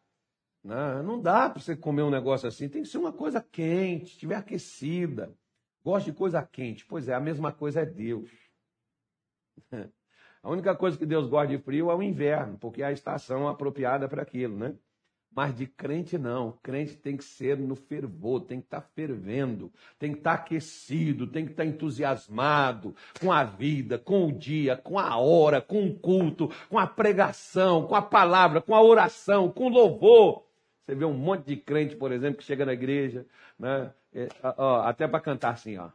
Né? 0.64 1.04
Não 1.04 1.22
dá 1.22 1.50
para 1.50 1.62
você 1.62 1.76
comer 1.76 2.04
um 2.04 2.10
negócio 2.10 2.48
assim, 2.48 2.70
tem 2.70 2.84
que 2.84 2.90
ser 2.90 2.98
uma 2.98 3.12
coisa 3.12 3.42
quente, 3.42 4.14
estiver 4.14 4.36
aquecida. 4.36 5.36
Gosto 5.84 6.06
de 6.06 6.14
coisa 6.14 6.42
quente. 6.42 6.86
Pois 6.86 7.10
é, 7.10 7.14
a 7.14 7.20
mesma 7.20 7.52
coisa 7.52 7.82
é 7.82 7.86
Deus. 7.86 8.30
A 10.44 10.50
única 10.50 10.76
coisa 10.76 10.98
que 10.98 11.06
Deus 11.06 11.28
gosta 11.28 11.48
de 11.48 11.58
frio 11.58 11.90
é 11.90 11.96
o 11.96 12.04
inverno, 12.04 12.58
porque 12.60 12.84
é 12.84 12.86
a 12.86 12.92
estação 12.92 13.48
apropriada 13.48 14.10
para 14.10 14.24
aquilo, 14.24 14.58
né? 14.58 14.76
Mas 15.34 15.56
de 15.56 15.66
crente 15.66 16.18
não. 16.18 16.52
Crente 16.62 16.98
tem 16.98 17.16
que 17.16 17.24
ser 17.24 17.58
no 17.58 17.76
fervor, 17.76 18.42
tem 18.42 18.60
que 18.60 18.68
estar 18.68 18.82
tá 18.82 18.88
fervendo, 18.94 19.72
tem 19.98 20.12
que 20.12 20.18
estar 20.20 20.38
tá 20.38 20.44
aquecido, 20.44 21.26
tem 21.26 21.46
que 21.46 21.52
estar 21.52 21.64
tá 21.64 21.70
entusiasmado 21.70 22.94
com 23.22 23.32
a 23.32 23.46
vida, 23.46 23.98
com 23.98 24.28
o 24.28 24.32
dia, 24.32 24.76
com 24.76 25.00
a 25.00 25.18
hora, 25.18 25.62
com 25.62 25.88
o 25.88 25.98
culto, 25.98 26.52
com 26.70 26.78
a 26.78 26.86
pregação, 26.86 27.88
com 27.88 27.96
a 27.96 28.02
palavra, 28.02 28.62
com 28.62 28.76
a 28.76 28.82
oração, 28.82 29.50
com 29.50 29.68
o 29.68 29.70
louvor. 29.70 30.46
Você 30.86 30.94
vê 30.94 31.06
um 31.06 31.14
monte 31.14 31.46
de 31.46 31.56
crente, 31.56 31.96
por 31.96 32.12
exemplo, 32.12 32.40
que 32.40 32.44
chega 32.44 32.66
na 32.66 32.74
igreja, 32.74 33.26
né? 33.58 33.94
É, 34.14 34.28
ó, 34.58 34.82
até 34.82 35.08
para 35.08 35.22
cantar 35.22 35.54
assim, 35.54 35.78
ó. 35.78 35.90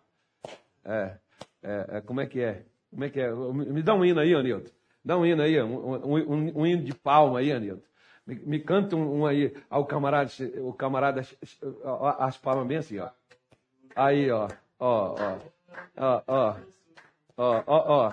É, 0.85 1.19
é, 1.62 1.87
é, 1.88 2.00
como 2.00 2.21
é 2.21 2.26
que 2.26 2.40
é? 2.40 2.64
Como 2.90 3.04
é 3.04 3.11
que 3.11 3.21
é? 3.21 3.30
Me 3.33 3.83
dá 3.83 3.95
um 3.95 4.04
hino 4.04 4.21
aí, 4.21 4.35
Anilton. 4.35 4.71
Dá 5.04 5.16
um 5.16 5.25
hino 5.25 5.42
aí, 5.42 5.61
um, 5.62 5.95
um, 5.95 6.61
um 6.61 6.66
hino 6.66 6.83
de 6.83 6.95
palma 6.95 7.38
aí, 7.38 7.52
Anilton. 7.52 7.83
Me, 8.26 8.35
me 8.45 8.61
canta 8.61 8.95
um, 8.97 9.21
um, 9.21 9.26
aí, 9.26 9.54
ao 9.71 9.87
camarada, 9.87 10.30
o 10.59 10.73
camarada, 10.73 11.23
as 12.18 12.37
palmas 12.37 12.66
bem 12.66 12.78
assim, 12.78 12.99
ó. 12.99 13.09
Aí, 13.97 14.30
ó, 14.30 14.49
ó, 14.78 15.14
ó, 15.16 15.38
ó, 15.97 16.23
ó, 16.26 16.57
ó, 17.37 17.62
ó, 17.66 18.12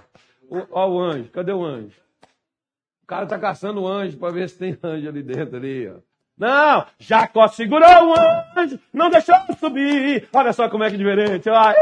ó, 0.49 0.67
ó 0.71 0.89
o 0.89 1.01
anjo, 1.01 1.29
cadê 1.31 1.51
o 1.51 1.65
anjo? 1.65 1.99
O 3.03 3.07
cara 3.07 3.25
tá 3.25 3.37
caçando 3.37 3.81
o 3.81 3.87
anjo 3.87 4.17
para 4.17 4.33
ver 4.33 4.49
se 4.49 4.57
tem 4.57 4.77
anjo 4.81 5.07
ali 5.09 5.21
dentro 5.21 5.57
ali, 5.57 5.89
ó. 5.89 5.99
Não, 6.37 6.85
Jacó 6.99 7.47
segurou 7.47 7.87
o 7.87 8.13
anjo, 8.57 8.79
não 8.93 9.09
deixou 9.09 9.35
subir. 9.57 10.27
Olha 10.33 10.51
só 10.51 10.69
como 10.69 10.83
é 10.83 10.89
que 10.89 10.95
é 10.95 10.97
diferente. 10.97 11.49
Ó, 11.49 11.55
ah, 11.55 11.73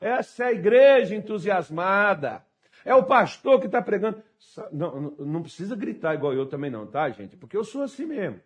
essa 0.00 0.44
é 0.44 0.46
a 0.48 0.52
igreja 0.52 1.14
entusiasmada. 1.14 2.44
É 2.84 2.94
o 2.94 3.04
pastor 3.04 3.60
que 3.60 3.66
está 3.66 3.82
pregando. 3.82 4.22
Não, 4.72 5.10
não 5.18 5.42
precisa 5.42 5.74
gritar 5.74 6.14
igual 6.14 6.32
eu 6.32 6.46
também 6.46 6.70
não, 6.70 6.86
tá, 6.86 7.10
gente? 7.10 7.36
Porque 7.36 7.56
eu 7.56 7.64
sou 7.64 7.82
assim 7.82 8.06
mesmo. 8.06 8.40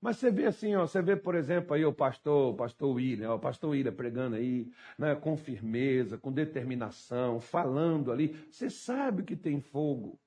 Mas 0.00 0.16
você 0.16 0.30
vê 0.30 0.46
assim, 0.46 0.74
ó, 0.74 0.86
você 0.86 1.02
vê, 1.02 1.14
por 1.14 1.34
exemplo, 1.34 1.74
aí 1.74 1.84
o 1.84 1.92
pastor, 1.92 2.54
o 2.54 2.56
pastor 2.56 2.94
William, 2.94 3.32
ó, 3.32 3.36
o 3.36 3.38
pastor 3.38 3.70
William 3.70 3.92
pregando 3.92 4.36
aí, 4.36 4.70
né, 4.98 5.14
com 5.14 5.36
firmeza, 5.36 6.16
com 6.16 6.32
determinação, 6.32 7.38
falando 7.38 8.10
ali. 8.10 8.28
Você 8.50 8.70
sabe 8.70 9.22
que 9.22 9.36
tem 9.36 9.60
fogo. 9.60 10.18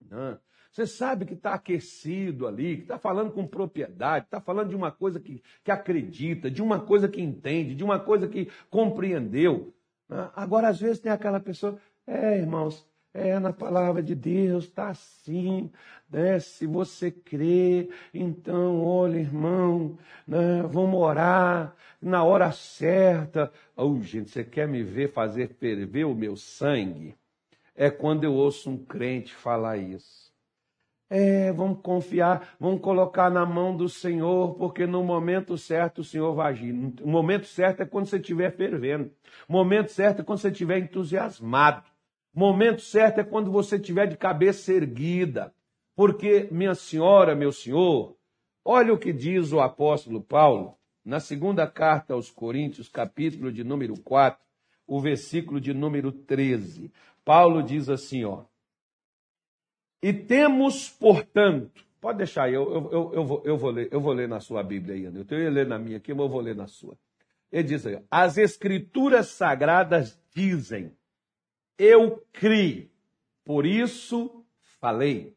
Né? 0.00 0.38
Você 0.70 0.86
sabe 0.86 1.24
que 1.24 1.34
está 1.34 1.54
aquecido 1.54 2.46
ali, 2.46 2.76
que 2.76 2.82
está 2.82 2.98
falando 2.98 3.32
com 3.32 3.46
propriedade, 3.46 4.26
está 4.26 4.40
falando 4.40 4.68
de 4.68 4.76
uma 4.76 4.92
coisa 4.92 5.18
que, 5.18 5.42
que 5.64 5.70
acredita, 5.70 6.50
de 6.50 6.62
uma 6.62 6.80
coisa 6.80 7.08
que 7.08 7.20
entende, 7.20 7.74
de 7.74 7.82
uma 7.82 7.98
coisa 7.98 8.28
que 8.28 8.50
compreendeu. 8.70 9.74
Né? 10.08 10.30
Agora, 10.36 10.68
às 10.68 10.80
vezes, 10.80 11.00
tem 11.00 11.10
aquela 11.10 11.40
pessoa, 11.40 11.78
é, 12.06 12.38
irmãos, 12.38 12.86
é 13.12 13.38
na 13.38 13.52
palavra 13.52 14.02
de 14.02 14.14
Deus, 14.14 14.64
está 14.64 14.90
assim. 14.90 15.70
Né? 16.10 16.38
Se 16.38 16.66
você 16.66 17.10
crê, 17.10 17.90
então, 18.12 18.84
olha, 18.84 19.18
irmão, 19.18 19.98
né? 20.26 20.62
vamos 20.68 21.00
orar 21.00 21.74
na 22.00 22.22
hora 22.22 22.52
certa. 22.52 23.52
Oh, 23.76 24.00
gente, 24.00 24.30
você 24.30 24.44
quer 24.44 24.68
me 24.68 24.82
ver 24.82 25.12
fazer 25.12 25.48
ferver 25.48 26.04
o 26.04 26.14
meu 26.14 26.36
sangue? 26.36 27.16
É 27.74 27.90
quando 27.90 28.24
eu 28.24 28.34
ouço 28.34 28.70
um 28.70 28.76
crente 28.76 29.34
falar 29.34 29.76
isso. 29.76 30.27
É, 31.10 31.50
vamos 31.52 31.80
confiar, 31.80 32.54
vamos 32.60 32.82
colocar 32.82 33.30
na 33.30 33.46
mão 33.46 33.74
do 33.74 33.88
Senhor, 33.88 34.54
porque 34.56 34.86
no 34.86 35.02
momento 35.02 35.56
certo 35.56 36.00
o 36.00 36.04
Senhor 36.04 36.34
vai 36.34 36.52
agir. 36.52 36.74
O 37.02 37.08
momento 37.08 37.46
certo 37.46 37.82
é 37.82 37.86
quando 37.86 38.06
você 38.06 38.18
estiver 38.18 38.54
fervendo. 38.54 39.10
O 39.48 39.52
momento 39.52 39.90
certo 39.90 40.20
é 40.20 40.24
quando 40.24 40.40
você 40.40 40.48
estiver 40.48 40.78
entusiasmado. 40.78 41.88
O 42.34 42.38
momento 42.38 42.82
certo 42.82 43.20
é 43.20 43.24
quando 43.24 43.50
você 43.50 43.76
estiver 43.76 44.06
de 44.06 44.18
cabeça 44.18 44.72
erguida. 44.72 45.54
Porque, 45.96 46.46
minha 46.52 46.74
senhora, 46.74 47.34
meu 47.34 47.52
senhor, 47.52 48.14
olha 48.64 48.92
o 48.92 48.98
que 48.98 49.12
diz 49.12 49.50
o 49.50 49.60
apóstolo 49.60 50.22
Paulo 50.22 50.78
na 51.04 51.20
segunda 51.20 51.66
carta 51.66 52.12
aos 52.12 52.30
Coríntios, 52.30 52.86
capítulo 52.86 53.50
de 53.50 53.64
número 53.64 53.94
4, 54.02 54.38
o 54.86 55.00
versículo 55.00 55.58
de 55.58 55.72
número 55.72 56.12
13. 56.12 56.92
Paulo 57.24 57.62
diz 57.62 57.88
assim, 57.88 58.24
ó. 58.24 58.44
E 60.02 60.12
temos, 60.12 60.88
portanto, 60.88 61.88
Pode 62.00 62.18
deixar 62.18 62.50
eu, 62.50 62.62
eu, 62.72 62.92
eu, 62.92 63.14
eu, 63.14 63.24
vou, 63.24 63.42
eu, 63.44 63.58
vou 63.58 63.70
ler, 63.70 63.88
eu 63.90 64.00
vou 64.00 64.12
ler 64.12 64.28
na 64.28 64.38
sua 64.38 64.62
Bíblia 64.62 64.94
aí, 64.94 65.06
Anderson. 65.06 65.34
Eu 65.34 65.42
ia 65.42 65.50
ler 65.50 65.66
na 65.66 65.78
minha 65.78 65.96
aqui, 65.96 66.14
mas 66.14 66.24
eu 66.24 66.28
vou 66.28 66.40
ler 66.40 66.54
na 66.54 66.66
sua. 66.68 66.96
Ele 67.50 67.64
diz 67.64 67.84
aí, 67.86 68.00
as 68.10 68.38
escrituras 68.38 69.28
sagradas 69.28 70.20
dizem, 70.32 70.96
eu 71.76 72.24
criei, 72.32 72.92
por 73.44 73.66
isso 73.66 74.44
falei. 74.80 75.36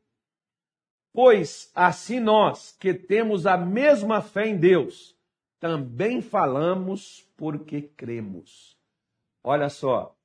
Pois 1.11 1.71
assim 1.73 2.19
nós, 2.19 2.75
que 2.79 2.93
temos 2.93 3.47
a 3.47 3.57
mesma 3.57 4.21
fé 4.21 4.47
em 4.47 4.57
Deus, 4.57 5.17
também 5.59 6.21
falamos 6.21 7.27
porque 7.35 7.81
cremos. 7.81 8.77
Olha 9.43 9.69
só, 9.69 10.15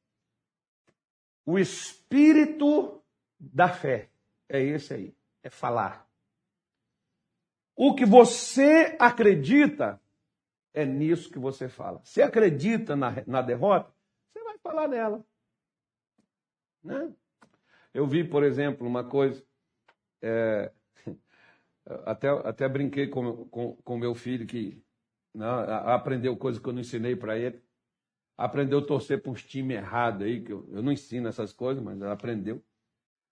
o 1.47 1.59
espírito 1.59 3.03
da 3.39 3.69
fé 3.69 4.11
é 4.49 4.61
esse 4.61 4.95
aí, 4.95 5.15
é 5.43 5.51
falar. 5.51 6.07
O 7.75 7.95
que 7.95 8.07
você 8.07 8.97
acredita 8.99 10.01
é 10.73 10.85
nisso 10.85 11.31
que 11.31 11.39
você 11.39 11.69
fala. 11.69 12.01
Se 12.05 12.23
acredita 12.23 12.97
na, 12.97 13.23
na 13.27 13.43
derrota, 13.43 13.93
você 14.33 14.43
vai 14.43 14.59
falar 14.59 14.89
nela. 14.89 15.25
Né? 16.83 17.13
Eu 17.93 18.07
vi, 18.07 18.23
por 18.23 18.43
exemplo, 18.43 18.87
uma 18.87 19.05
coisa. 19.05 19.45
É, 20.23 20.73
até, 22.05 22.29
até 22.29 22.69
brinquei 22.69 23.09
com, 23.09 23.47
com, 23.47 23.77
com 23.77 23.99
meu 23.99 24.15
filho 24.15 24.47
que 24.47 24.83
né, 25.35 25.47
aprendeu 25.85 26.37
coisas 26.37 26.61
que 26.63 26.69
eu 26.69 26.73
não 26.73 26.81
ensinei 26.81 27.17
para 27.17 27.39
ele. 27.39 27.63
Aprendeu 28.39 28.81
a 28.81 28.87
torcer 28.87 29.23
para 29.23 29.33
uns 29.33 29.43
times 29.43 29.77
errados 29.79 30.27
aí, 30.27 30.43
que 30.43 30.53
eu, 30.53 30.69
eu 30.71 30.83
não 30.83 30.93
ensino 30.93 31.29
essas 31.29 31.53
coisas, 31.53 31.83
mas 31.83 32.01
aprendeu. 32.03 32.63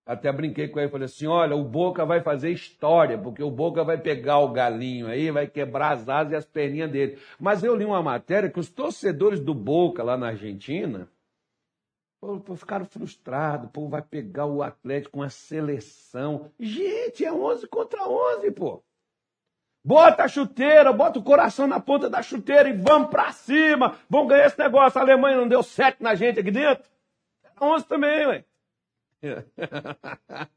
Até 0.06 0.30
brinquei 0.30 0.68
com 0.68 0.78
ele, 0.78 0.90
falei 0.90 1.06
assim, 1.06 1.26
olha, 1.26 1.56
o 1.56 1.64
Boca 1.64 2.04
vai 2.04 2.20
fazer 2.20 2.50
história, 2.50 3.16
porque 3.16 3.42
o 3.42 3.50
Boca 3.50 3.82
vai 3.82 3.96
pegar 3.96 4.38
o 4.38 4.52
galinho 4.52 5.06
aí, 5.06 5.30
vai 5.30 5.46
quebrar 5.46 5.92
as 5.92 6.08
asas 6.08 6.32
e 6.32 6.37
as 6.37 6.44
perninhas 6.44 6.90
dele. 6.90 7.18
Mas 7.40 7.64
eu 7.64 7.75
li 7.75 7.87
uma 7.87 8.02
matéria 8.02 8.50
que 8.50 8.61
os 8.61 8.68
torcedores 8.68 9.40
do 9.40 9.54
Boca 9.54 10.02
lá 10.02 10.16
na 10.16 10.28
Argentina 10.28 11.08
ficaram 12.56 12.84
frustrados, 12.84 13.70
pô, 13.70 13.88
vai 13.88 14.02
pegar 14.02 14.46
o 14.46 14.62
Atlético 14.62 15.18
com 15.18 15.23
a 15.23 15.30
seleção. 15.30 16.50
Gente, 16.58 17.25
é 17.25 17.32
11 17.32 17.66
contra 17.68 18.06
11, 18.06 18.50
pô. 18.52 18.82
Bota 19.87 20.25
a 20.25 20.28
chuteira, 20.28 20.92
bota 20.92 21.18
o 21.18 21.23
coração 21.23 21.66
na 21.66 21.78
ponta 21.78 22.08
da 22.08 22.23
chuteira 22.23 22.68
e 22.70 22.73
vamos 22.73 23.11
pra 23.11 23.32
cima. 23.32 23.99
Vamos 24.08 24.28
ganhar 24.28 24.46
esse 24.46 24.58
negócio. 24.58 24.99
A 24.99 25.02
Alemanha 25.02 25.37
não 25.37 25.46
deu 25.46 25.62
sete 25.62 26.02
na 26.02 26.14
gente 26.14 26.40
aqui 26.40 26.50
dentro? 26.50 26.88
11 27.61 27.87
também, 27.87 28.26
ué. 28.26 28.44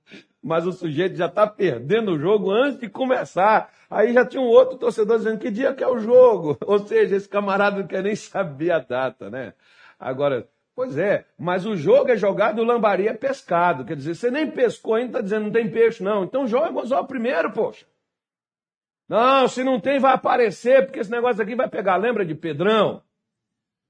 Mas 0.43 0.65
o 0.65 0.71
sujeito 0.71 1.15
já 1.15 1.25
está 1.25 1.45
perdendo 1.45 2.13
o 2.13 2.19
jogo 2.19 2.51
antes 2.51 2.79
de 2.79 2.89
começar. 2.89 3.71
Aí 3.89 4.13
já 4.13 4.25
tinha 4.25 4.41
um 4.41 4.47
outro 4.47 4.77
torcedor 4.77 5.17
dizendo 5.17 5.39
que 5.39 5.51
dia 5.51 5.73
que 5.73 5.83
é 5.83 5.87
o 5.87 5.99
jogo. 5.99 6.57
Ou 6.65 6.79
seja, 6.79 7.15
esse 7.15 7.27
camarada 7.27 7.79
não 7.79 7.87
quer 7.87 8.03
nem 8.03 8.15
saber 8.15 8.71
a 8.71 8.79
data, 8.79 9.29
né? 9.29 9.53
Agora, 9.99 10.47
pois 10.75 10.97
é, 10.97 11.25
mas 11.37 11.65
o 11.65 11.75
jogo 11.75 12.11
é 12.11 12.17
jogado, 12.17 12.59
o 12.59 12.65
lambari 12.65 13.07
é 13.07 13.13
pescado. 13.13 13.85
Quer 13.85 13.95
dizer, 13.95 14.15
você 14.15 14.31
nem 14.31 14.49
pescou 14.49 14.95
ainda, 14.95 15.09
está 15.09 15.21
dizendo 15.21 15.45
não 15.45 15.51
tem 15.51 15.69
peixe, 15.69 16.03
não. 16.03 16.23
Então 16.23 16.47
joga 16.47 16.85
só 16.85 17.03
primeiro, 17.03 17.51
poxa. 17.51 17.85
Não, 19.07 19.47
se 19.47 19.63
não 19.63 19.79
tem, 19.79 19.99
vai 19.99 20.13
aparecer, 20.13 20.85
porque 20.85 20.99
esse 20.99 21.11
negócio 21.11 21.41
aqui 21.41 21.55
vai 21.55 21.69
pegar. 21.69 21.95
Lembra 21.95 22.25
de 22.25 22.35
Pedrão? 22.35 23.01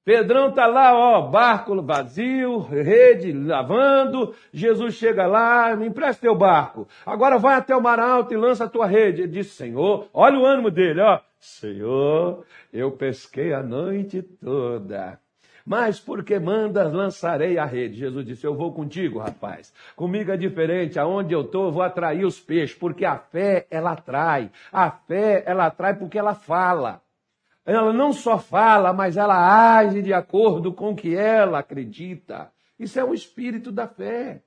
Pedrão 0.08 0.54
tá 0.54 0.66
lá, 0.66 0.98
ó, 0.98 1.22
barco 1.24 1.82
vazio, 1.82 2.60
rede 2.60 3.34
lavando. 3.34 4.34
Jesus 4.54 4.94
chega 4.94 5.28
lá, 5.28 5.76
me 5.76 5.88
empresta 5.88 6.22
teu 6.22 6.34
barco. 6.34 6.88
Agora 7.06 7.38
vai 7.38 7.56
até 7.56 7.76
o 7.76 7.82
mar 7.82 8.00
alto 8.00 8.34
e 8.34 8.38
lança 8.38 8.64
a 8.64 8.70
tua 8.70 8.88
rede. 8.88 9.24
Ele 9.24 9.32
disse, 9.34 9.58
Senhor, 9.58 10.08
olha 10.14 10.40
o 10.40 10.46
ânimo 10.46 10.72
dele, 10.72 11.02
ó. 11.02 11.20
Senhor, 11.38 12.46
eu 12.72 12.90
pesquei 12.92 13.54
a 13.54 13.62
noite 13.62 14.22
toda. 14.22 15.20
Mas 15.66 16.00
porque 16.00 16.40
mandas, 16.40 16.94
lançarei 16.94 17.58
a 17.58 17.66
rede. 17.66 17.98
Jesus 17.98 18.26
disse: 18.26 18.48
Eu 18.48 18.56
vou 18.56 18.72
contigo, 18.72 19.20
rapaz. 19.20 19.74
Comigo 19.94 20.32
é 20.32 20.38
diferente. 20.38 20.98
Aonde 20.98 21.34
eu 21.34 21.42
estou, 21.42 21.66
eu 21.66 21.72
vou 21.74 21.84
atrair 21.84 22.24
os 22.24 22.40
peixes. 22.40 22.78
Porque 22.78 23.04
a 23.04 23.18
fé, 23.18 23.68
ela 23.70 23.92
atrai. 23.92 24.50
A 24.72 24.90
fé, 24.90 25.44
ela 25.46 25.66
atrai 25.66 25.96
porque 25.96 26.18
ela 26.18 26.34
fala 26.34 27.02
ela 27.68 27.92
não 27.92 28.14
só 28.14 28.40
fala, 28.40 28.94
mas 28.94 29.18
ela 29.18 29.78
age 29.78 30.02
de 30.02 30.14
acordo 30.14 30.72
com 30.72 30.92
o 30.92 30.96
que 30.96 31.14
ela 31.14 31.60
acredita. 31.60 32.50
Isso 32.80 32.98
é 32.98 33.04
o 33.04 33.14
espírito 33.14 33.74
da 33.74 33.88
fé. 33.88 34.42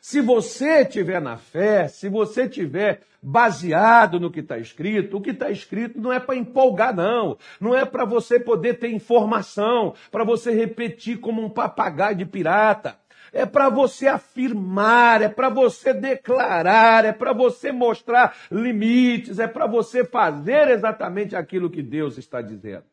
Se 0.00 0.22
você 0.22 0.84
tiver 0.84 1.20
na 1.20 1.36
fé, 1.36 1.86
se 1.88 2.08
você 2.08 2.48
tiver 2.48 3.02
baseado 3.22 4.18
no 4.18 4.30
que 4.30 4.40
está 4.40 4.58
escrito, 4.58 5.18
o 5.18 5.20
que 5.20 5.30
está 5.30 5.50
escrito 5.50 6.00
não 6.00 6.10
é 6.10 6.18
para 6.18 6.36
empolgar, 6.36 6.94
não. 6.94 7.36
Não 7.60 7.74
é 7.74 7.84
para 7.84 8.06
você 8.06 8.40
poder 8.40 8.78
ter 8.78 8.90
informação, 8.90 9.94
para 10.10 10.24
você 10.24 10.52
repetir 10.52 11.20
como 11.20 11.42
um 11.42 11.50
papagaio 11.50 12.16
de 12.16 12.24
pirata 12.24 12.98
é 13.34 13.44
para 13.44 13.68
você 13.68 14.06
afirmar, 14.06 15.20
é 15.20 15.28
para 15.28 15.48
você 15.48 15.92
declarar, 15.92 17.04
é 17.04 17.12
para 17.12 17.32
você 17.32 17.72
mostrar 17.72 18.36
limites, 18.50 19.40
é 19.40 19.48
para 19.48 19.66
você 19.66 20.04
fazer 20.04 20.68
exatamente 20.68 21.34
aquilo 21.34 21.68
que 21.68 21.82
Deus 21.82 22.16
está 22.16 22.40
dizendo. 22.40 22.84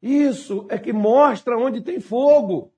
Isso 0.00 0.64
é 0.70 0.78
que 0.78 0.92
mostra 0.92 1.58
onde 1.58 1.80
tem 1.80 1.98
fogo. 1.98 2.72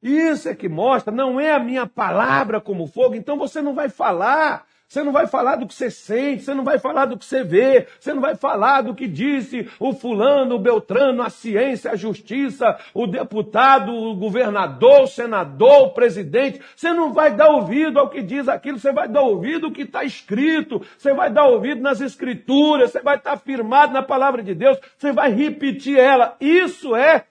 Isso 0.00 0.48
é 0.48 0.54
que 0.54 0.68
mostra, 0.68 1.12
não 1.12 1.38
é 1.38 1.52
a 1.52 1.58
minha 1.58 1.86
palavra 1.86 2.60
como 2.60 2.86
fogo, 2.86 3.14
então 3.14 3.36
você 3.36 3.60
não 3.60 3.74
vai 3.74 3.90
falar 3.90 4.66
você 4.90 5.04
não 5.04 5.12
vai 5.12 5.28
falar 5.28 5.54
do 5.54 5.68
que 5.68 5.74
você 5.74 5.88
sente, 5.88 6.42
você 6.42 6.52
não 6.52 6.64
vai 6.64 6.76
falar 6.76 7.04
do 7.04 7.16
que 7.16 7.24
você 7.24 7.44
vê, 7.44 7.86
você 8.00 8.12
não 8.12 8.20
vai 8.20 8.34
falar 8.34 8.82
do 8.82 8.92
que 8.92 9.06
disse 9.06 9.70
o 9.78 9.92
fulano, 9.92 10.56
o 10.56 10.58
beltrano, 10.58 11.22
a 11.22 11.30
ciência, 11.30 11.92
a 11.92 11.96
justiça, 11.96 12.76
o 12.92 13.06
deputado, 13.06 13.94
o 13.94 14.16
governador, 14.16 15.02
o 15.02 15.06
senador, 15.06 15.82
o 15.82 15.94
presidente. 15.94 16.60
Você 16.74 16.92
não 16.92 17.12
vai 17.12 17.32
dar 17.32 17.50
ouvido 17.50 18.00
ao 18.00 18.10
que 18.10 18.20
diz 18.20 18.48
aquilo, 18.48 18.80
você 18.80 18.90
vai 18.90 19.06
dar 19.06 19.22
ouvido 19.22 19.66
ao 19.66 19.72
que 19.72 19.82
está 19.82 20.02
escrito, 20.02 20.84
você 20.98 21.14
vai 21.14 21.30
dar 21.30 21.46
ouvido 21.46 21.80
nas 21.80 22.00
escrituras, 22.00 22.90
você 22.90 23.00
vai 23.00 23.14
estar 23.14 23.36
firmado 23.36 23.92
na 23.92 24.02
palavra 24.02 24.42
de 24.42 24.56
Deus, 24.56 24.76
você 24.98 25.12
vai 25.12 25.30
repetir 25.30 25.96
ela. 25.96 26.36
Isso 26.40 26.96
é 26.96 27.28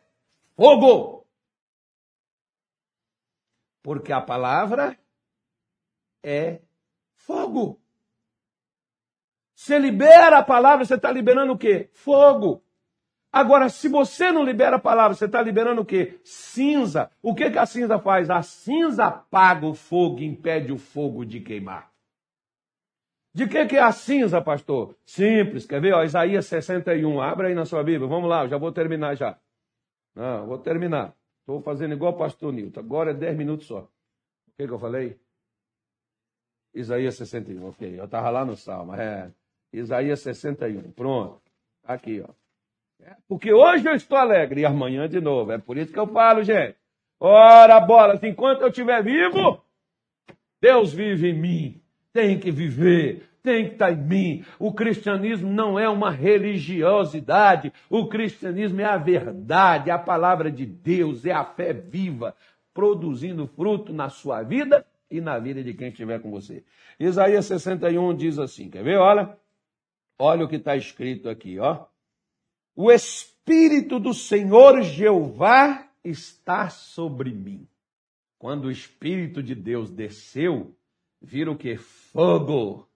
fogo. 0.55 1.27
Porque 3.83 4.13
a 4.13 4.21
palavra 4.21 4.97
é 6.23 6.61
Fogo. 7.29 7.79
Você 9.53 9.77
libera 9.77 10.39
a 10.39 10.43
palavra, 10.43 10.83
você 10.83 10.95
está 10.95 11.11
liberando 11.11 11.53
o 11.53 11.57
quê? 11.59 11.87
Fogo. 11.93 12.63
Agora, 13.31 13.69
se 13.69 13.87
você 13.87 14.31
não 14.31 14.43
libera 14.43 14.77
a 14.77 14.79
palavra, 14.79 15.13
você 15.13 15.25
está 15.25 15.39
liberando 15.39 15.81
o 15.81 15.85
quê? 15.85 16.19
Cinza. 16.23 17.11
O 17.21 17.35
que, 17.35 17.51
que 17.51 17.59
a 17.59 17.67
cinza 17.67 17.99
faz? 17.99 18.31
A 18.31 18.41
cinza 18.41 19.05
apaga 19.05 19.67
o 19.67 19.75
fogo 19.75 20.23
impede 20.23 20.73
o 20.73 20.79
fogo 20.79 21.23
de 21.23 21.39
queimar. 21.39 21.91
De 23.31 23.47
que, 23.47 23.63
que 23.67 23.77
é 23.77 23.81
a 23.81 23.91
cinza, 23.91 24.41
pastor? 24.41 24.97
Simples, 25.05 25.67
quer 25.67 25.79
ver? 25.79 25.93
Ó, 25.93 26.03
Isaías 26.03 26.47
61, 26.47 27.21
abra 27.21 27.49
aí 27.49 27.53
na 27.53 27.65
sua 27.65 27.83
Bíblia. 27.83 28.09
Vamos 28.09 28.27
lá, 28.27 28.45
eu 28.45 28.49
já 28.49 28.57
vou 28.57 28.71
terminar 28.71 29.13
já. 29.15 29.37
Não, 30.15 30.47
vou 30.47 30.57
terminar. 30.57 31.13
Estou 31.41 31.61
fazendo 31.61 31.93
igual 31.93 32.13
o 32.13 32.17
pastor 32.17 32.51
Nilton. 32.51 32.79
Agora 32.79 33.11
é 33.11 33.13
10 33.13 33.37
minutos 33.37 33.67
só. 33.67 33.81
O 33.81 33.89
que, 34.57 34.65
que 34.65 34.73
eu 34.73 34.79
falei? 34.79 35.19
Isaías 36.73 37.15
61, 37.15 37.67
ok. 37.67 37.99
Eu 37.99 38.05
estava 38.05 38.29
lá 38.29 38.45
no 38.45 38.55
Salmo. 38.55 38.93
É. 38.95 39.31
Isaías 39.71 40.19
61, 40.21 40.91
pronto. 40.91 41.41
Aqui, 41.83 42.23
ó. 42.27 42.31
É, 43.01 43.15
porque 43.27 43.53
hoje 43.53 43.87
eu 43.87 43.93
estou 43.93 44.17
alegre 44.17 44.61
e 44.61 44.65
amanhã 44.65 45.07
de 45.07 45.21
novo. 45.21 45.51
É 45.51 45.57
por 45.57 45.77
isso 45.77 45.93
que 45.93 45.99
eu 45.99 46.07
falo, 46.07 46.43
gente. 46.43 46.75
Ora, 47.19 47.79
bolas, 47.79 48.21
enquanto 48.23 48.61
eu 48.61 48.69
estiver 48.69 49.03
vivo, 49.03 49.63
Deus 50.61 50.93
vive 50.93 51.29
em 51.29 51.33
mim. 51.33 51.81
Tem 52.11 52.39
que 52.39 52.51
viver, 52.51 53.29
tem 53.41 53.67
que 53.67 53.73
estar 53.73 53.91
em 53.91 54.03
mim. 54.03 54.45
O 54.57 54.73
cristianismo 54.73 55.49
não 55.49 55.77
é 55.77 55.87
uma 55.87 56.11
religiosidade. 56.11 57.71
O 57.89 58.07
cristianismo 58.07 58.81
é 58.81 58.85
a 58.85 58.97
verdade, 58.97 59.89
é 59.89 59.93
a 59.93 59.99
palavra 59.99 60.51
de 60.51 60.65
Deus, 60.65 61.25
é 61.25 61.31
a 61.31 61.45
fé 61.45 61.71
viva, 61.73 62.35
produzindo 62.73 63.47
fruto 63.47 63.93
na 63.93 64.09
sua 64.09 64.41
vida 64.41 64.85
e 65.09 65.19
na 65.19 65.39
vida 65.39 65.63
de 65.63 65.73
quem 65.73 65.89
estiver 65.89 66.21
com 66.21 66.29
você. 66.29 66.63
Isaías 66.99 67.45
61 67.45 68.15
diz 68.15 68.37
assim, 68.37 68.69
quer 68.69 68.83
ver? 68.83 68.97
Olha, 68.97 69.37
olha 70.17 70.45
o 70.45 70.47
que 70.47 70.57
está 70.57 70.75
escrito 70.75 71.29
aqui, 71.29 71.57
ó. 71.59 71.85
O 72.75 72.91
Espírito 72.91 73.99
do 73.99 74.13
Senhor 74.13 74.81
Jeová 74.81 75.89
está 76.03 76.69
sobre 76.69 77.31
mim. 77.31 77.67
Quando 78.37 78.65
o 78.65 78.71
Espírito 78.71 79.43
de 79.43 79.53
Deus 79.53 79.91
desceu, 79.91 80.75
viram 81.21 81.57
que 81.57 81.75
fogo, 81.75 82.87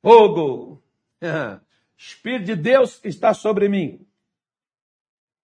fogo, 0.00 0.82
Espírito 1.98 2.46
de 2.46 2.56
Deus 2.56 3.04
está 3.04 3.34
sobre 3.34 3.68
mim, 3.68 4.06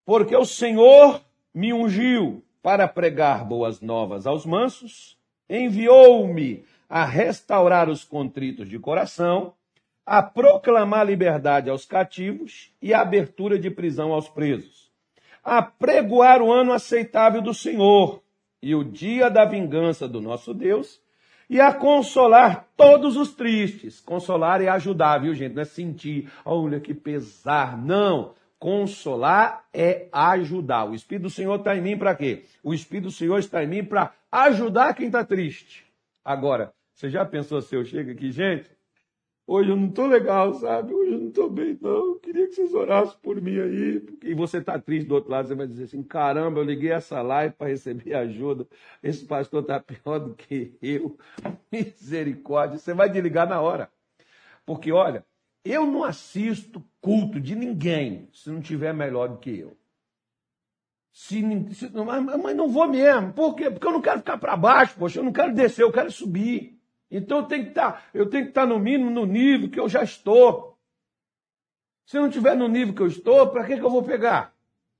porque 0.06 0.34
o 0.34 0.46
Senhor 0.46 1.22
me 1.52 1.72
ungiu 1.74 2.42
para 2.62 2.88
pregar 2.88 3.44
boas 3.44 3.80
novas 3.80 4.26
aos 4.26 4.46
mansos, 4.46 5.15
enviou-me 5.48 6.64
a 6.88 7.04
restaurar 7.04 7.88
os 7.88 8.04
contritos 8.04 8.68
de 8.68 8.78
coração, 8.78 9.54
a 10.04 10.22
proclamar 10.22 11.06
liberdade 11.06 11.68
aos 11.68 11.84
cativos 11.84 12.72
e 12.80 12.94
a 12.94 13.00
abertura 13.00 13.58
de 13.58 13.70
prisão 13.70 14.12
aos 14.12 14.28
presos, 14.28 14.90
a 15.42 15.60
pregoar 15.62 16.40
o 16.40 16.52
ano 16.52 16.72
aceitável 16.72 17.42
do 17.42 17.52
Senhor 17.52 18.22
e 18.62 18.74
o 18.74 18.84
dia 18.84 19.28
da 19.28 19.44
vingança 19.44 20.08
do 20.08 20.20
nosso 20.20 20.54
Deus, 20.54 21.00
e 21.48 21.60
a 21.60 21.72
consolar 21.72 22.66
todos 22.76 23.16
os 23.16 23.34
tristes. 23.34 24.00
Consolar 24.00 24.60
é 24.60 24.68
ajudar, 24.68 25.18
viu, 25.18 25.34
gente? 25.34 25.54
Não 25.54 25.62
é 25.62 25.64
sentir, 25.64 26.28
olha 26.44 26.80
que 26.80 26.92
pesar. 26.92 27.78
Não. 27.78 28.34
Consolar 28.58 29.66
é 29.72 30.08
ajudar. 30.10 30.84
O 30.88 30.94
Espírito 30.94 31.24
do 31.24 31.30
Senhor 31.30 31.56
está 31.56 31.76
em 31.76 31.82
mim 31.82 31.98
para 31.98 32.14
quê? 32.14 32.44
O 32.62 32.72
Espírito 32.72 33.04
do 33.04 33.10
Senhor 33.10 33.38
está 33.38 33.62
em 33.62 33.66
mim 33.66 33.84
para 33.84 34.14
ajudar 34.32 34.94
quem 34.94 35.06
está 35.06 35.24
triste. 35.24 35.84
Agora, 36.24 36.72
você 36.94 37.10
já 37.10 37.24
pensou 37.24 37.60
se 37.60 37.74
eu 37.74 37.84
chego 37.84 38.10
aqui, 38.10 38.32
gente? 38.32 38.70
Hoje 39.46 39.70
eu 39.70 39.76
não 39.76 39.86
estou 39.86 40.06
legal, 40.08 40.54
sabe? 40.54 40.92
Hoje 40.92 41.12
eu 41.12 41.18
não 41.20 41.28
estou 41.28 41.48
bem, 41.48 41.78
não. 41.80 41.90
Eu 41.90 42.14
queria 42.16 42.48
que 42.48 42.54
vocês 42.54 42.74
orassem 42.74 43.16
por 43.22 43.40
mim 43.40 43.60
aí. 43.60 44.04
E 44.24 44.34
você 44.34 44.58
está 44.58 44.76
triste 44.76 45.06
do 45.06 45.14
outro 45.14 45.30
lado, 45.30 45.46
você 45.46 45.54
vai 45.54 45.68
dizer 45.68 45.84
assim: 45.84 46.02
caramba, 46.02 46.58
eu 46.58 46.64
liguei 46.64 46.90
essa 46.90 47.22
live 47.22 47.54
para 47.54 47.68
receber 47.68 48.14
ajuda. 48.16 48.66
Esse 49.00 49.24
pastor 49.24 49.62
está 49.62 49.78
pior 49.78 50.18
do 50.18 50.34
que 50.34 50.76
eu. 50.82 51.16
Misericórdia. 51.70 52.78
Você 52.78 52.92
vai 52.92 53.08
desligar 53.08 53.48
na 53.48 53.60
hora. 53.60 53.88
Porque, 54.64 54.90
olha, 54.90 55.24
eu 55.70 55.86
não 55.86 56.04
assisto 56.04 56.84
culto 57.00 57.40
de 57.40 57.54
ninguém 57.54 58.28
se 58.32 58.50
não 58.50 58.60
tiver 58.60 58.92
melhor 58.92 59.28
do 59.28 59.38
que 59.38 59.58
eu. 59.58 59.76
Se, 61.12 61.40
se, 61.72 61.90
mas 61.90 62.56
não 62.56 62.68
vou 62.68 62.86
mesmo. 62.88 63.32
Por 63.32 63.54
quê? 63.54 63.70
Porque 63.70 63.86
eu 63.86 63.92
não 63.92 64.02
quero 64.02 64.18
ficar 64.18 64.36
para 64.36 64.56
baixo, 64.56 64.96
poxa. 64.98 65.18
Eu 65.18 65.24
não 65.24 65.32
quero 65.32 65.54
descer, 65.54 65.82
eu 65.82 65.92
quero 65.92 66.10
subir. 66.10 66.78
Então 67.10 67.38
eu 67.38 67.44
tenho 67.44 67.64
que 67.64 67.70
estar, 67.70 67.92
tá, 67.92 68.02
eu 68.12 68.28
tenho 68.28 68.44
que 68.44 68.50
estar 68.50 68.62
tá 68.62 68.66
no 68.66 68.78
mínimo 68.78 69.10
no 69.10 69.24
nível 69.24 69.70
que 69.70 69.80
eu 69.80 69.88
já 69.88 70.02
estou. 70.02 70.78
Se 72.04 72.16
não 72.18 72.28
estiver 72.28 72.54
no 72.56 72.68
nível 72.68 72.94
que 72.94 73.02
eu 73.02 73.06
estou, 73.06 73.48
para 73.48 73.64
que, 73.64 73.76
que 73.76 73.82
eu 73.82 73.90
vou 73.90 74.02
pegar? 74.02 74.54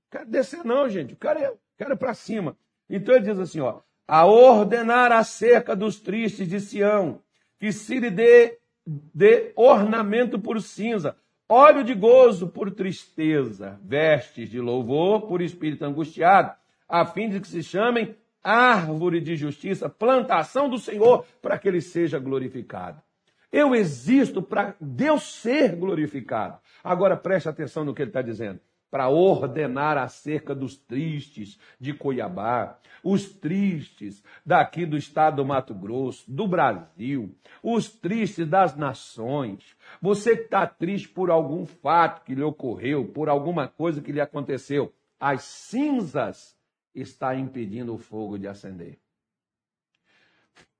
Não 0.05 0.19
quero 0.19 0.31
descer, 0.31 0.65
não, 0.65 0.89
gente. 0.89 1.15
Quero, 1.17 1.39
eu 1.39 1.59
quero 1.77 1.93
ir 1.93 1.99
para 1.99 2.15
cima. 2.15 2.57
Então 2.89 3.15
ele 3.15 3.25
diz 3.25 3.39
assim: 3.39 3.61
ó, 3.61 3.81
a 4.07 4.25
ordenar 4.25 5.13
acerca 5.13 5.77
dos 5.77 6.01
tristes 6.01 6.49
de 6.49 6.61
Sião, 6.61 7.21
que 7.59 7.73
se 7.73 7.99
lhe 7.99 8.11
dê, 8.11 8.59
dê 8.87 9.53
ornamento 9.57 10.38
por 10.38 10.61
cinza, 10.61 11.16
óleo 11.49 11.83
de 11.83 11.94
gozo 11.94 12.49
por 12.49 12.70
tristeza, 12.70 13.81
vestes 13.83 14.49
de 14.49 14.61
louvor 14.61 15.22
por 15.27 15.42
espírito 15.42 15.85
angustiado, 15.85 16.55
a 16.88 17.05
fim 17.05 17.29
de 17.29 17.40
que 17.40 17.49
se 17.49 17.62
chamem 17.62 18.14
árvore 18.42 19.20
de 19.20 19.35
justiça, 19.35 19.88
plantação 19.88 20.68
do 20.68 20.79
Senhor, 20.79 21.27
para 21.42 21.59
que 21.59 21.66
ele 21.66 21.81
seja 21.81 22.18
glorificado. 22.18 23.03
Eu 23.51 23.75
existo 23.75 24.40
para 24.40 24.77
Deus 24.81 25.40
ser 25.40 25.75
glorificado. 25.75 26.59
Agora 26.85 27.16
preste 27.16 27.49
atenção 27.49 27.85
no 27.85 27.94
que 27.94 28.03
ele 28.03 28.11
está 28.11 28.22
dizendo. 28.22 28.61
Para 28.97 29.11
ordenar 29.11 29.99
acerca 29.99 30.55
dos 30.55 30.75
tristes 30.75 31.59
de 31.79 31.93
Cuiabá, 31.93 32.79
os 33.05 33.29
tristes 33.29 34.25
daqui 34.43 34.87
do 34.87 34.97
estado 34.97 35.37
do 35.37 35.45
Mato 35.45 35.75
Grosso, 35.75 36.25
do 36.27 36.49
Brasil, 36.49 37.37
os 37.63 37.91
tristes 37.91 38.49
das 38.49 38.75
nações. 38.75 39.77
Você 40.01 40.35
que 40.35 40.45
está 40.45 40.67
triste 40.67 41.11
por 41.11 41.31
algum 41.31 41.67
fato 41.67 42.25
que 42.25 42.35
lhe 42.35 42.43
ocorreu, 42.43 43.07
por 43.07 43.29
alguma 43.29 43.69
coisa 43.69 44.01
que 44.01 44.13
lhe 44.13 44.21
aconteceu, 44.21 44.91
as 45.21 45.43
cinzas 45.43 46.57
está 46.95 47.37
impedindo 47.37 47.93
o 47.93 47.99
fogo 47.99 48.39
de 48.39 48.49
acender. 48.49 48.99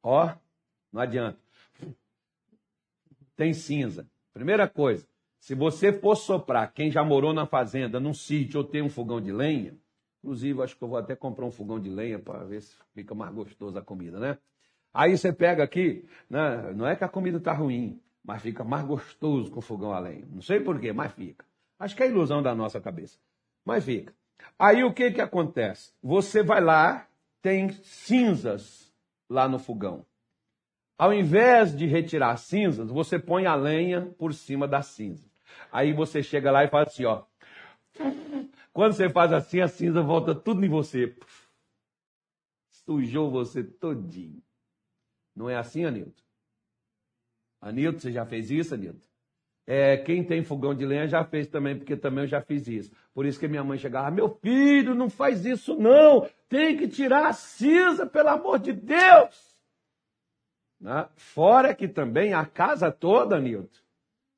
Ó, 0.03 0.33
não 0.91 1.03
adianta. 1.03 1.39
Tem 3.37 3.53
cinza. 3.53 4.09
Primeira 4.33 4.67
coisa, 4.67 5.07
se 5.47 5.55
você 5.55 5.93
for 5.93 6.17
soprar, 6.17 6.73
quem 6.73 6.91
já 6.91 7.05
morou 7.05 7.33
na 7.33 7.47
fazenda, 7.47 8.01
num 8.01 8.13
sítio 8.13 8.59
ou 8.59 8.65
tem 8.67 8.83
um 8.83 8.89
fogão 8.89 9.21
de 9.21 9.31
lenha, 9.31 9.79
inclusive 10.19 10.61
acho 10.61 10.77
que 10.77 10.83
eu 10.83 10.89
vou 10.89 10.99
até 10.99 11.15
comprar 11.15 11.47
um 11.47 11.53
fogão 11.53 11.79
de 11.79 11.89
lenha 11.89 12.19
para 12.19 12.43
ver 12.43 12.63
se 12.63 12.77
fica 12.93 13.15
mais 13.15 13.33
gostoso 13.33 13.79
a 13.79 13.81
comida, 13.81 14.19
né? 14.19 14.39
Aí 14.93 15.17
você 15.17 15.33
pega 15.33 15.63
aqui, 15.63 16.05
né? 16.29 16.73
não 16.75 16.85
é 16.85 16.97
que 16.97 17.05
a 17.05 17.09
comida 17.09 17.39
está 17.39 17.53
ruim, 17.53 18.03
mas 18.25 18.43
fica 18.43 18.65
mais 18.65 18.85
gostoso 18.85 19.49
com 19.53 19.61
fogão 19.61 19.93
a 19.93 20.01
lenha. 20.01 20.27
Não 20.29 20.43
sei 20.43 20.59
porquê, 20.59 20.93
mas 20.93 21.13
fica. 21.13 21.47
Acho 21.79 21.95
que 21.95 22.03
é 22.03 22.09
ilusão 22.09 22.43
da 22.43 22.53
nossa 22.53 22.81
cabeça. 22.81 23.17
Mas 23.65 23.85
fica. 23.85 24.13
Aí 24.59 24.83
o 24.83 24.93
que, 24.93 25.13
que 25.13 25.21
acontece? 25.21 25.93
Você 26.03 26.43
vai 26.43 26.61
lá, 26.61 27.07
tem 27.41 27.71
cinzas 27.85 28.93
lá 29.31 29.49
no 29.49 29.61
fogão. 29.61 30.05
Ao 30.99 31.15
invés 31.15 31.77
de 31.77 31.87
retirar 31.87 32.37
cinzas, 32.37 32.91
você 32.91 33.17
põe 33.17 33.47
a 33.47 33.55
lenha 33.55 34.13
por 34.19 34.35
cima 34.35 34.67
das 34.67 34.87
cinzas. 34.87 35.26
Aí 35.71 35.93
você 35.93 36.23
chega 36.23 36.51
lá 36.51 36.65
e 36.65 36.69
faz 36.69 36.89
assim, 36.89 37.05
ó. 37.05 37.25
Quando 38.73 38.93
você 38.93 39.09
faz 39.09 39.33
assim, 39.33 39.61
a 39.61 39.69
cinza 39.69 40.03
volta 40.03 40.35
tudo 40.35 40.65
em 40.65 40.69
você. 40.69 41.17
Sujou 42.71 43.31
você 43.31 43.65
todinho. 43.65 44.43
Não 45.35 45.51
é 45.51 45.57
assim, 45.57 45.85
Anilton? 45.85 46.23
Anilton, 47.61 47.99
você 47.99 48.13
já 48.13 48.25
fez 48.25 48.51
isso, 48.51 48.75
Anilton? 48.75 49.07
É, 49.67 49.97
quem 49.97 50.23
tem 50.23 50.45
fogão 50.45 50.73
de 50.73 50.87
lenha 50.87 51.09
já 51.09 51.25
fez 51.25 51.49
também, 51.49 51.77
porque 51.77 51.97
também 51.97 52.25
eu 52.25 52.29
já 52.29 52.41
fiz 52.41 52.69
isso. 52.69 52.93
Por 53.13 53.27
isso 53.27 53.41
que 53.41 53.49
minha 53.49 53.65
mãe 53.65 53.77
chegava, 53.79 54.11
meu 54.13 54.29
filho, 54.29 54.95
não 54.95 55.11
faz 55.11 55.45
isso 55.45 55.75
não, 55.75 56.29
tem 56.49 56.77
que 56.77 56.87
tirar 56.87 57.27
a 57.27 57.33
cinza, 57.33 58.07
pelo 58.07 58.29
amor 58.29 58.61
de 58.61 58.73
Deus. 58.73 59.59
Né? 60.81 61.09
Fora 61.17 61.75
que 61.75 61.89
também 61.89 62.33
a 62.33 62.47
casa 62.47 62.93
toda, 62.93 63.41
Nilton, 63.41 63.81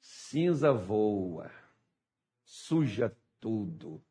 cinza 0.08 0.72
voa, 0.72 1.50
suja 2.42 3.14
tudo. 3.38 4.02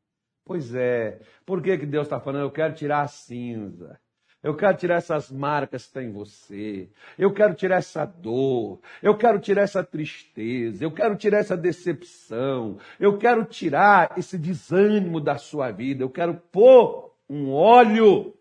Pois 0.46 0.76
é, 0.76 1.20
por 1.44 1.62
que, 1.62 1.76
que 1.76 1.86
Deus 1.88 2.06
está 2.06 2.20
falando, 2.20 2.44
eu 2.44 2.52
quero 2.52 2.76
tirar 2.76 3.02
a 3.02 3.08
cinza? 3.08 4.00
Eu 4.44 4.56
quero 4.56 4.78
tirar 4.78 4.96
essas 4.96 5.32
marcas 5.32 5.82
que 5.82 5.88
estão 5.88 6.04
em 6.04 6.12
você. 6.12 6.88
Eu 7.18 7.34
quero 7.34 7.56
tirar 7.56 7.78
essa 7.78 8.06
dor. 8.06 8.80
Eu 9.02 9.18
quero 9.18 9.40
tirar 9.40 9.64
essa 9.64 9.84
tristeza. 9.84 10.84
Eu 10.84 10.92
quero 10.92 11.18
tirar 11.18 11.40
essa 11.40 11.58
decepção. 11.58 12.78
Eu 13.00 13.18
quero 13.18 13.44
tirar 13.44 14.14
esse 14.18 14.38
desânimo 14.38 15.20
da 15.20 15.38
sua 15.38 15.72
vida. 15.72 16.04
Eu 16.04 16.10
quero 16.10 16.36
pôr 16.36 17.12
um 17.28 17.52
óleo 17.52 18.38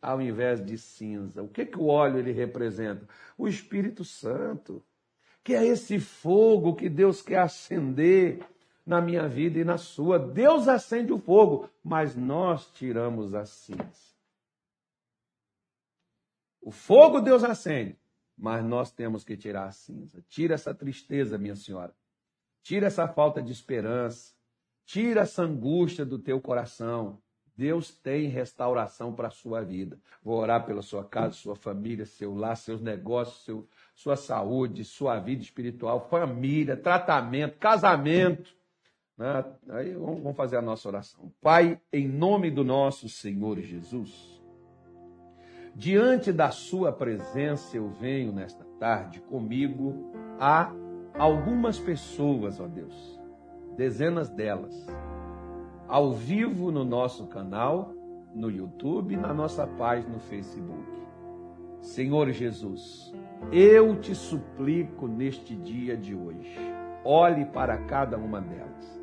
ao 0.00 0.22
invés 0.22 0.64
de 0.64 0.78
cinza. 0.78 1.42
O 1.42 1.48
que, 1.48 1.66
que 1.66 1.78
o 1.78 1.86
óleo 1.86 2.20
ele 2.20 2.32
representa? 2.32 3.06
O 3.36 3.48
Espírito 3.48 4.04
Santo. 4.04 4.82
Que 5.42 5.54
é 5.54 5.64
esse 5.66 5.98
fogo 5.98 6.74
que 6.74 6.88
Deus 6.88 7.20
quer 7.20 7.38
acender 7.38 8.46
na 8.86 9.00
minha 9.00 9.28
vida 9.28 9.58
e 9.58 9.64
na 9.64 9.78
sua. 9.78 10.18
Deus 10.18 10.68
acende 10.68 11.12
o 11.12 11.18
fogo, 11.18 11.68
mas 11.82 12.14
nós 12.14 12.66
tiramos 12.72 13.34
a 13.34 13.44
cinza. 13.46 14.12
O 16.60 16.70
fogo 16.70 17.20
Deus 17.20 17.42
acende, 17.42 17.98
mas 18.38 18.64
nós 18.64 18.92
temos 18.92 19.24
que 19.24 19.36
tirar 19.36 19.66
a 19.66 19.72
cinza. 19.72 20.24
Tira 20.28 20.54
essa 20.54 20.72
tristeza, 20.72 21.38
minha 21.38 21.56
senhora. 21.56 21.94
Tira 22.62 22.86
essa 22.86 23.08
falta 23.08 23.42
de 23.42 23.52
esperança. 23.52 24.32
Tira 24.84 25.22
essa 25.22 25.42
angústia 25.42 26.04
do 26.04 26.18
teu 26.18 26.40
coração. 26.40 27.20
Deus 27.56 27.90
tem 27.90 28.28
restauração 28.28 29.12
para 29.14 29.28
a 29.28 29.30
sua 29.30 29.62
vida. 29.62 29.98
Vou 30.22 30.38
orar 30.38 30.64
pela 30.64 30.82
sua 30.82 31.04
casa, 31.04 31.34
sua 31.34 31.54
família, 31.54 32.06
seu 32.06 32.34
lar, 32.34 32.56
seus 32.56 32.80
negócios, 32.80 33.44
seu, 33.44 33.68
sua 33.94 34.16
saúde, 34.16 34.84
sua 34.84 35.18
vida 35.18 35.42
espiritual, 35.42 36.08
família, 36.08 36.76
tratamento, 36.76 37.58
casamento. 37.58 38.54
Né? 39.16 39.44
Aí 39.70 39.92
vamos 39.94 40.36
fazer 40.36 40.56
a 40.56 40.62
nossa 40.62 40.88
oração. 40.88 41.32
Pai, 41.40 41.80
em 41.92 42.08
nome 42.08 42.50
do 42.50 42.64
nosso 42.64 43.08
Senhor 43.08 43.60
Jesus. 43.60 44.40
Diante 45.74 46.32
da 46.32 46.50
Sua 46.50 46.92
presença 46.92 47.76
eu 47.76 47.88
venho 47.88 48.30
nesta 48.32 48.64
tarde 48.78 49.20
comigo 49.20 50.12
a 50.38 50.70
algumas 51.18 51.78
pessoas, 51.78 52.60
ó 52.60 52.66
Deus, 52.66 53.18
dezenas 53.76 54.28
delas, 54.28 54.86
ao 55.88 56.12
vivo 56.12 56.70
no 56.70 56.84
nosso 56.84 57.26
canal, 57.26 57.94
no 58.34 58.50
YouTube 58.50 59.16
na 59.16 59.32
nossa 59.32 59.66
página 59.66 60.12
no 60.12 60.20
Facebook. 60.20 61.02
Senhor 61.80 62.30
Jesus, 62.30 63.12
eu 63.50 63.96
te 63.96 64.14
suplico 64.14 65.08
neste 65.08 65.54
dia 65.56 65.96
de 65.96 66.14
hoje, 66.14 66.56
olhe 67.04 67.44
para 67.46 67.76
cada 67.78 68.16
uma 68.16 68.40
delas. 68.40 69.02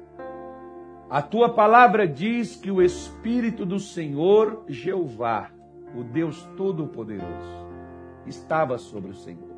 A 1.09 1.21
tua 1.21 1.49
palavra 1.49 2.07
diz 2.07 2.55
que 2.55 2.69
o 2.69 2.81
Espírito 2.81 3.65
do 3.65 3.79
Senhor 3.79 4.63
Jeová 4.67 5.51
o 5.95 6.03
Deus 6.03 6.43
Todo-Poderoso, 6.55 7.67
estava 8.25 8.77
sobre 8.77 9.11
o 9.11 9.15
Senhor. 9.15 9.49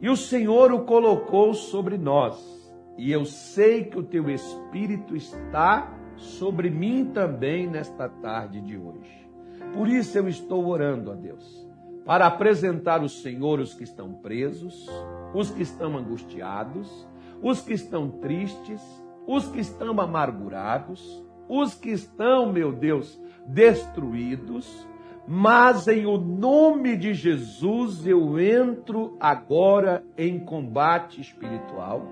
E 0.00 0.08
o 0.08 0.16
Senhor 0.16 0.72
o 0.72 0.84
colocou 0.84 1.54
sobre 1.54 1.96
nós. 1.98 2.52
E 2.96 3.10
eu 3.10 3.24
sei 3.24 3.84
que 3.84 3.98
o 3.98 4.02
teu 4.02 4.30
Espírito 4.30 5.16
está 5.16 5.92
sobre 6.16 6.70
mim 6.70 7.10
também 7.12 7.66
nesta 7.66 8.08
tarde 8.08 8.60
de 8.60 8.78
hoje. 8.78 9.28
Por 9.72 9.88
isso 9.88 10.16
eu 10.16 10.28
estou 10.28 10.66
orando 10.66 11.10
a 11.10 11.14
Deus, 11.14 11.63
para 12.04 12.26
apresentar 12.26 13.00
ao 13.00 13.08
Senhor 13.08 13.60
os 13.60 13.74
que 13.74 13.84
estão 13.84 14.12
presos, 14.12 14.86
os 15.32 15.50
que 15.50 15.62
estão 15.62 15.96
angustiados, 15.96 17.06
os 17.42 17.60
que 17.60 17.72
estão 17.72 18.08
tristes, 18.08 18.80
os 19.26 19.46
que 19.48 19.60
estão 19.60 19.98
amargurados, 20.00 21.24
os 21.48 21.74
que 21.74 21.90
estão, 21.90 22.52
meu 22.52 22.72
Deus, 22.72 23.20
destruídos, 23.46 24.86
mas 25.26 25.88
em 25.88 26.04
o 26.04 26.18
nome 26.18 26.96
de 26.96 27.14
Jesus 27.14 28.06
eu 28.06 28.38
entro 28.38 29.16
agora 29.18 30.04
em 30.18 30.38
combate 30.38 31.20
espiritual 31.20 32.06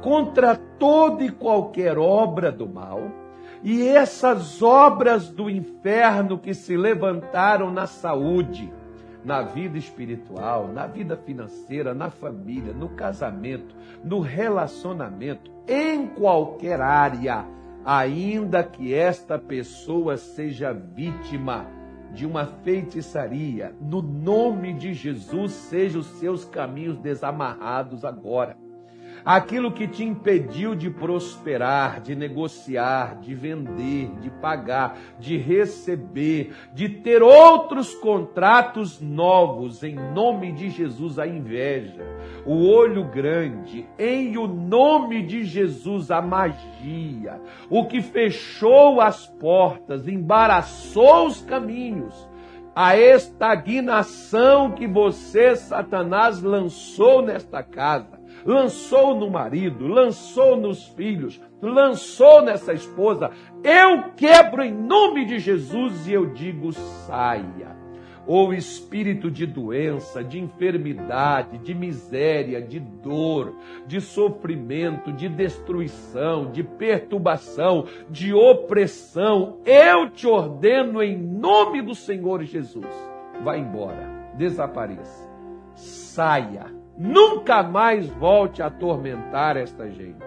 contra 0.00 0.54
toda 0.56 1.24
e 1.24 1.30
qualquer 1.30 1.98
obra 1.98 2.52
do 2.52 2.68
mal. 2.68 3.00
E 3.62 3.86
essas 3.86 4.62
obras 4.62 5.30
do 5.30 5.48
inferno 5.48 6.38
que 6.38 6.52
se 6.52 6.76
levantaram 6.76 7.72
na 7.72 7.86
saúde, 7.86 8.70
na 9.24 9.42
vida 9.42 9.78
espiritual, 9.78 10.68
na 10.68 10.86
vida 10.86 11.16
financeira, 11.16 11.94
na 11.94 12.10
família, 12.10 12.72
no 12.72 12.90
casamento, 12.90 13.74
no 14.04 14.20
relacionamento, 14.20 15.50
em 15.66 16.06
qualquer 16.06 16.80
área, 16.80 17.46
ainda 17.84 18.62
que 18.62 18.92
esta 18.92 19.38
pessoa 19.38 20.16
seja 20.16 20.72
vítima 20.72 21.66
de 22.12 22.26
uma 22.26 22.46
feitiçaria, 22.46 23.74
no 23.80 24.00
nome 24.00 24.72
de 24.72 24.94
Jesus, 24.94 25.52
sejam 25.52 26.00
os 26.00 26.06
seus 26.18 26.44
caminhos 26.44 26.98
desamarrados 26.98 28.04
agora 28.04 28.63
aquilo 29.24 29.72
que 29.72 29.88
te 29.88 30.04
impediu 30.04 30.74
de 30.74 30.90
prosperar, 30.90 32.00
de 32.00 32.14
negociar, 32.14 33.18
de 33.20 33.34
vender, 33.34 34.10
de 34.20 34.30
pagar, 34.30 34.98
de 35.18 35.38
receber, 35.38 36.52
de 36.74 36.88
ter 36.88 37.22
outros 37.22 37.94
contratos 37.94 39.00
novos, 39.00 39.82
em 39.82 39.94
nome 39.94 40.52
de 40.52 40.68
Jesus, 40.68 41.18
a 41.18 41.26
inveja, 41.26 42.04
o 42.44 42.68
olho 42.68 43.04
grande, 43.04 43.86
em 43.98 44.36
o 44.36 44.46
nome 44.46 45.22
de 45.22 45.44
Jesus, 45.44 46.10
a 46.10 46.20
magia, 46.20 47.40
o 47.70 47.86
que 47.86 48.02
fechou 48.02 49.00
as 49.00 49.26
portas, 49.26 50.06
embaraçou 50.06 51.26
os 51.26 51.40
caminhos, 51.40 52.28
a 52.76 52.98
estagnação 52.98 54.72
que 54.72 54.86
você, 54.86 55.54
Satanás, 55.54 56.42
lançou 56.42 57.22
nesta 57.22 57.62
casa 57.62 58.23
lançou 58.44 59.14
no 59.16 59.30
marido, 59.30 59.86
lançou 59.86 60.56
nos 60.56 60.86
filhos, 60.88 61.40
lançou 61.60 62.42
nessa 62.42 62.72
esposa. 62.72 63.30
Eu 63.62 64.12
quebro 64.14 64.62
em 64.62 64.72
nome 64.72 65.24
de 65.24 65.38
Jesus 65.38 66.06
e 66.06 66.12
eu 66.12 66.26
digo: 66.26 66.72
saia. 66.72 67.74
Ou 68.26 68.54
espírito 68.54 69.30
de 69.30 69.44
doença, 69.44 70.24
de 70.24 70.38
enfermidade, 70.40 71.58
de 71.58 71.74
miséria, 71.74 72.62
de 72.62 72.80
dor, 72.80 73.54
de 73.86 74.00
sofrimento, 74.00 75.12
de 75.12 75.28
destruição, 75.28 76.50
de 76.50 76.62
perturbação, 76.62 77.84
de 78.08 78.32
opressão, 78.32 79.58
eu 79.66 80.08
te 80.08 80.26
ordeno 80.26 81.02
em 81.02 81.18
nome 81.18 81.82
do 81.82 81.94
Senhor 81.94 82.42
Jesus. 82.44 82.88
Vá 83.42 83.58
embora, 83.58 84.32
desapareça, 84.38 85.30
saia 85.74 86.73
nunca 86.96 87.62
mais 87.62 88.08
volte 88.08 88.62
a 88.62 88.66
atormentar 88.66 89.56
esta 89.56 89.90
gente. 89.90 90.24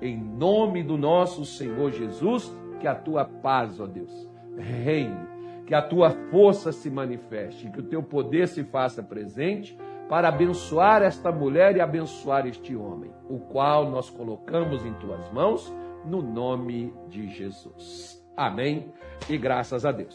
Em 0.00 0.16
nome 0.16 0.82
do 0.82 0.98
nosso 0.98 1.44
Senhor 1.44 1.92
Jesus, 1.92 2.52
que 2.80 2.88
a 2.88 2.94
tua 2.94 3.24
paz, 3.24 3.78
ó 3.78 3.86
Deus, 3.86 4.28
reine, 4.58 5.26
que 5.66 5.74
a 5.74 5.80
tua 5.80 6.10
força 6.30 6.72
se 6.72 6.90
manifeste, 6.90 7.70
que 7.70 7.80
o 7.80 7.84
teu 7.84 8.02
poder 8.02 8.48
se 8.48 8.64
faça 8.64 9.02
presente 9.02 9.78
para 10.08 10.28
abençoar 10.28 11.02
esta 11.02 11.30
mulher 11.30 11.76
e 11.76 11.80
abençoar 11.80 12.46
este 12.46 12.74
homem, 12.74 13.10
o 13.30 13.38
qual 13.38 13.88
nós 13.88 14.10
colocamos 14.10 14.84
em 14.84 14.92
tuas 14.94 15.32
mãos, 15.32 15.72
no 16.04 16.20
nome 16.20 16.92
de 17.08 17.28
Jesus. 17.28 18.22
Amém 18.36 18.92
e 19.28 19.38
graças 19.38 19.86
a 19.86 19.92
Deus. 19.92 20.10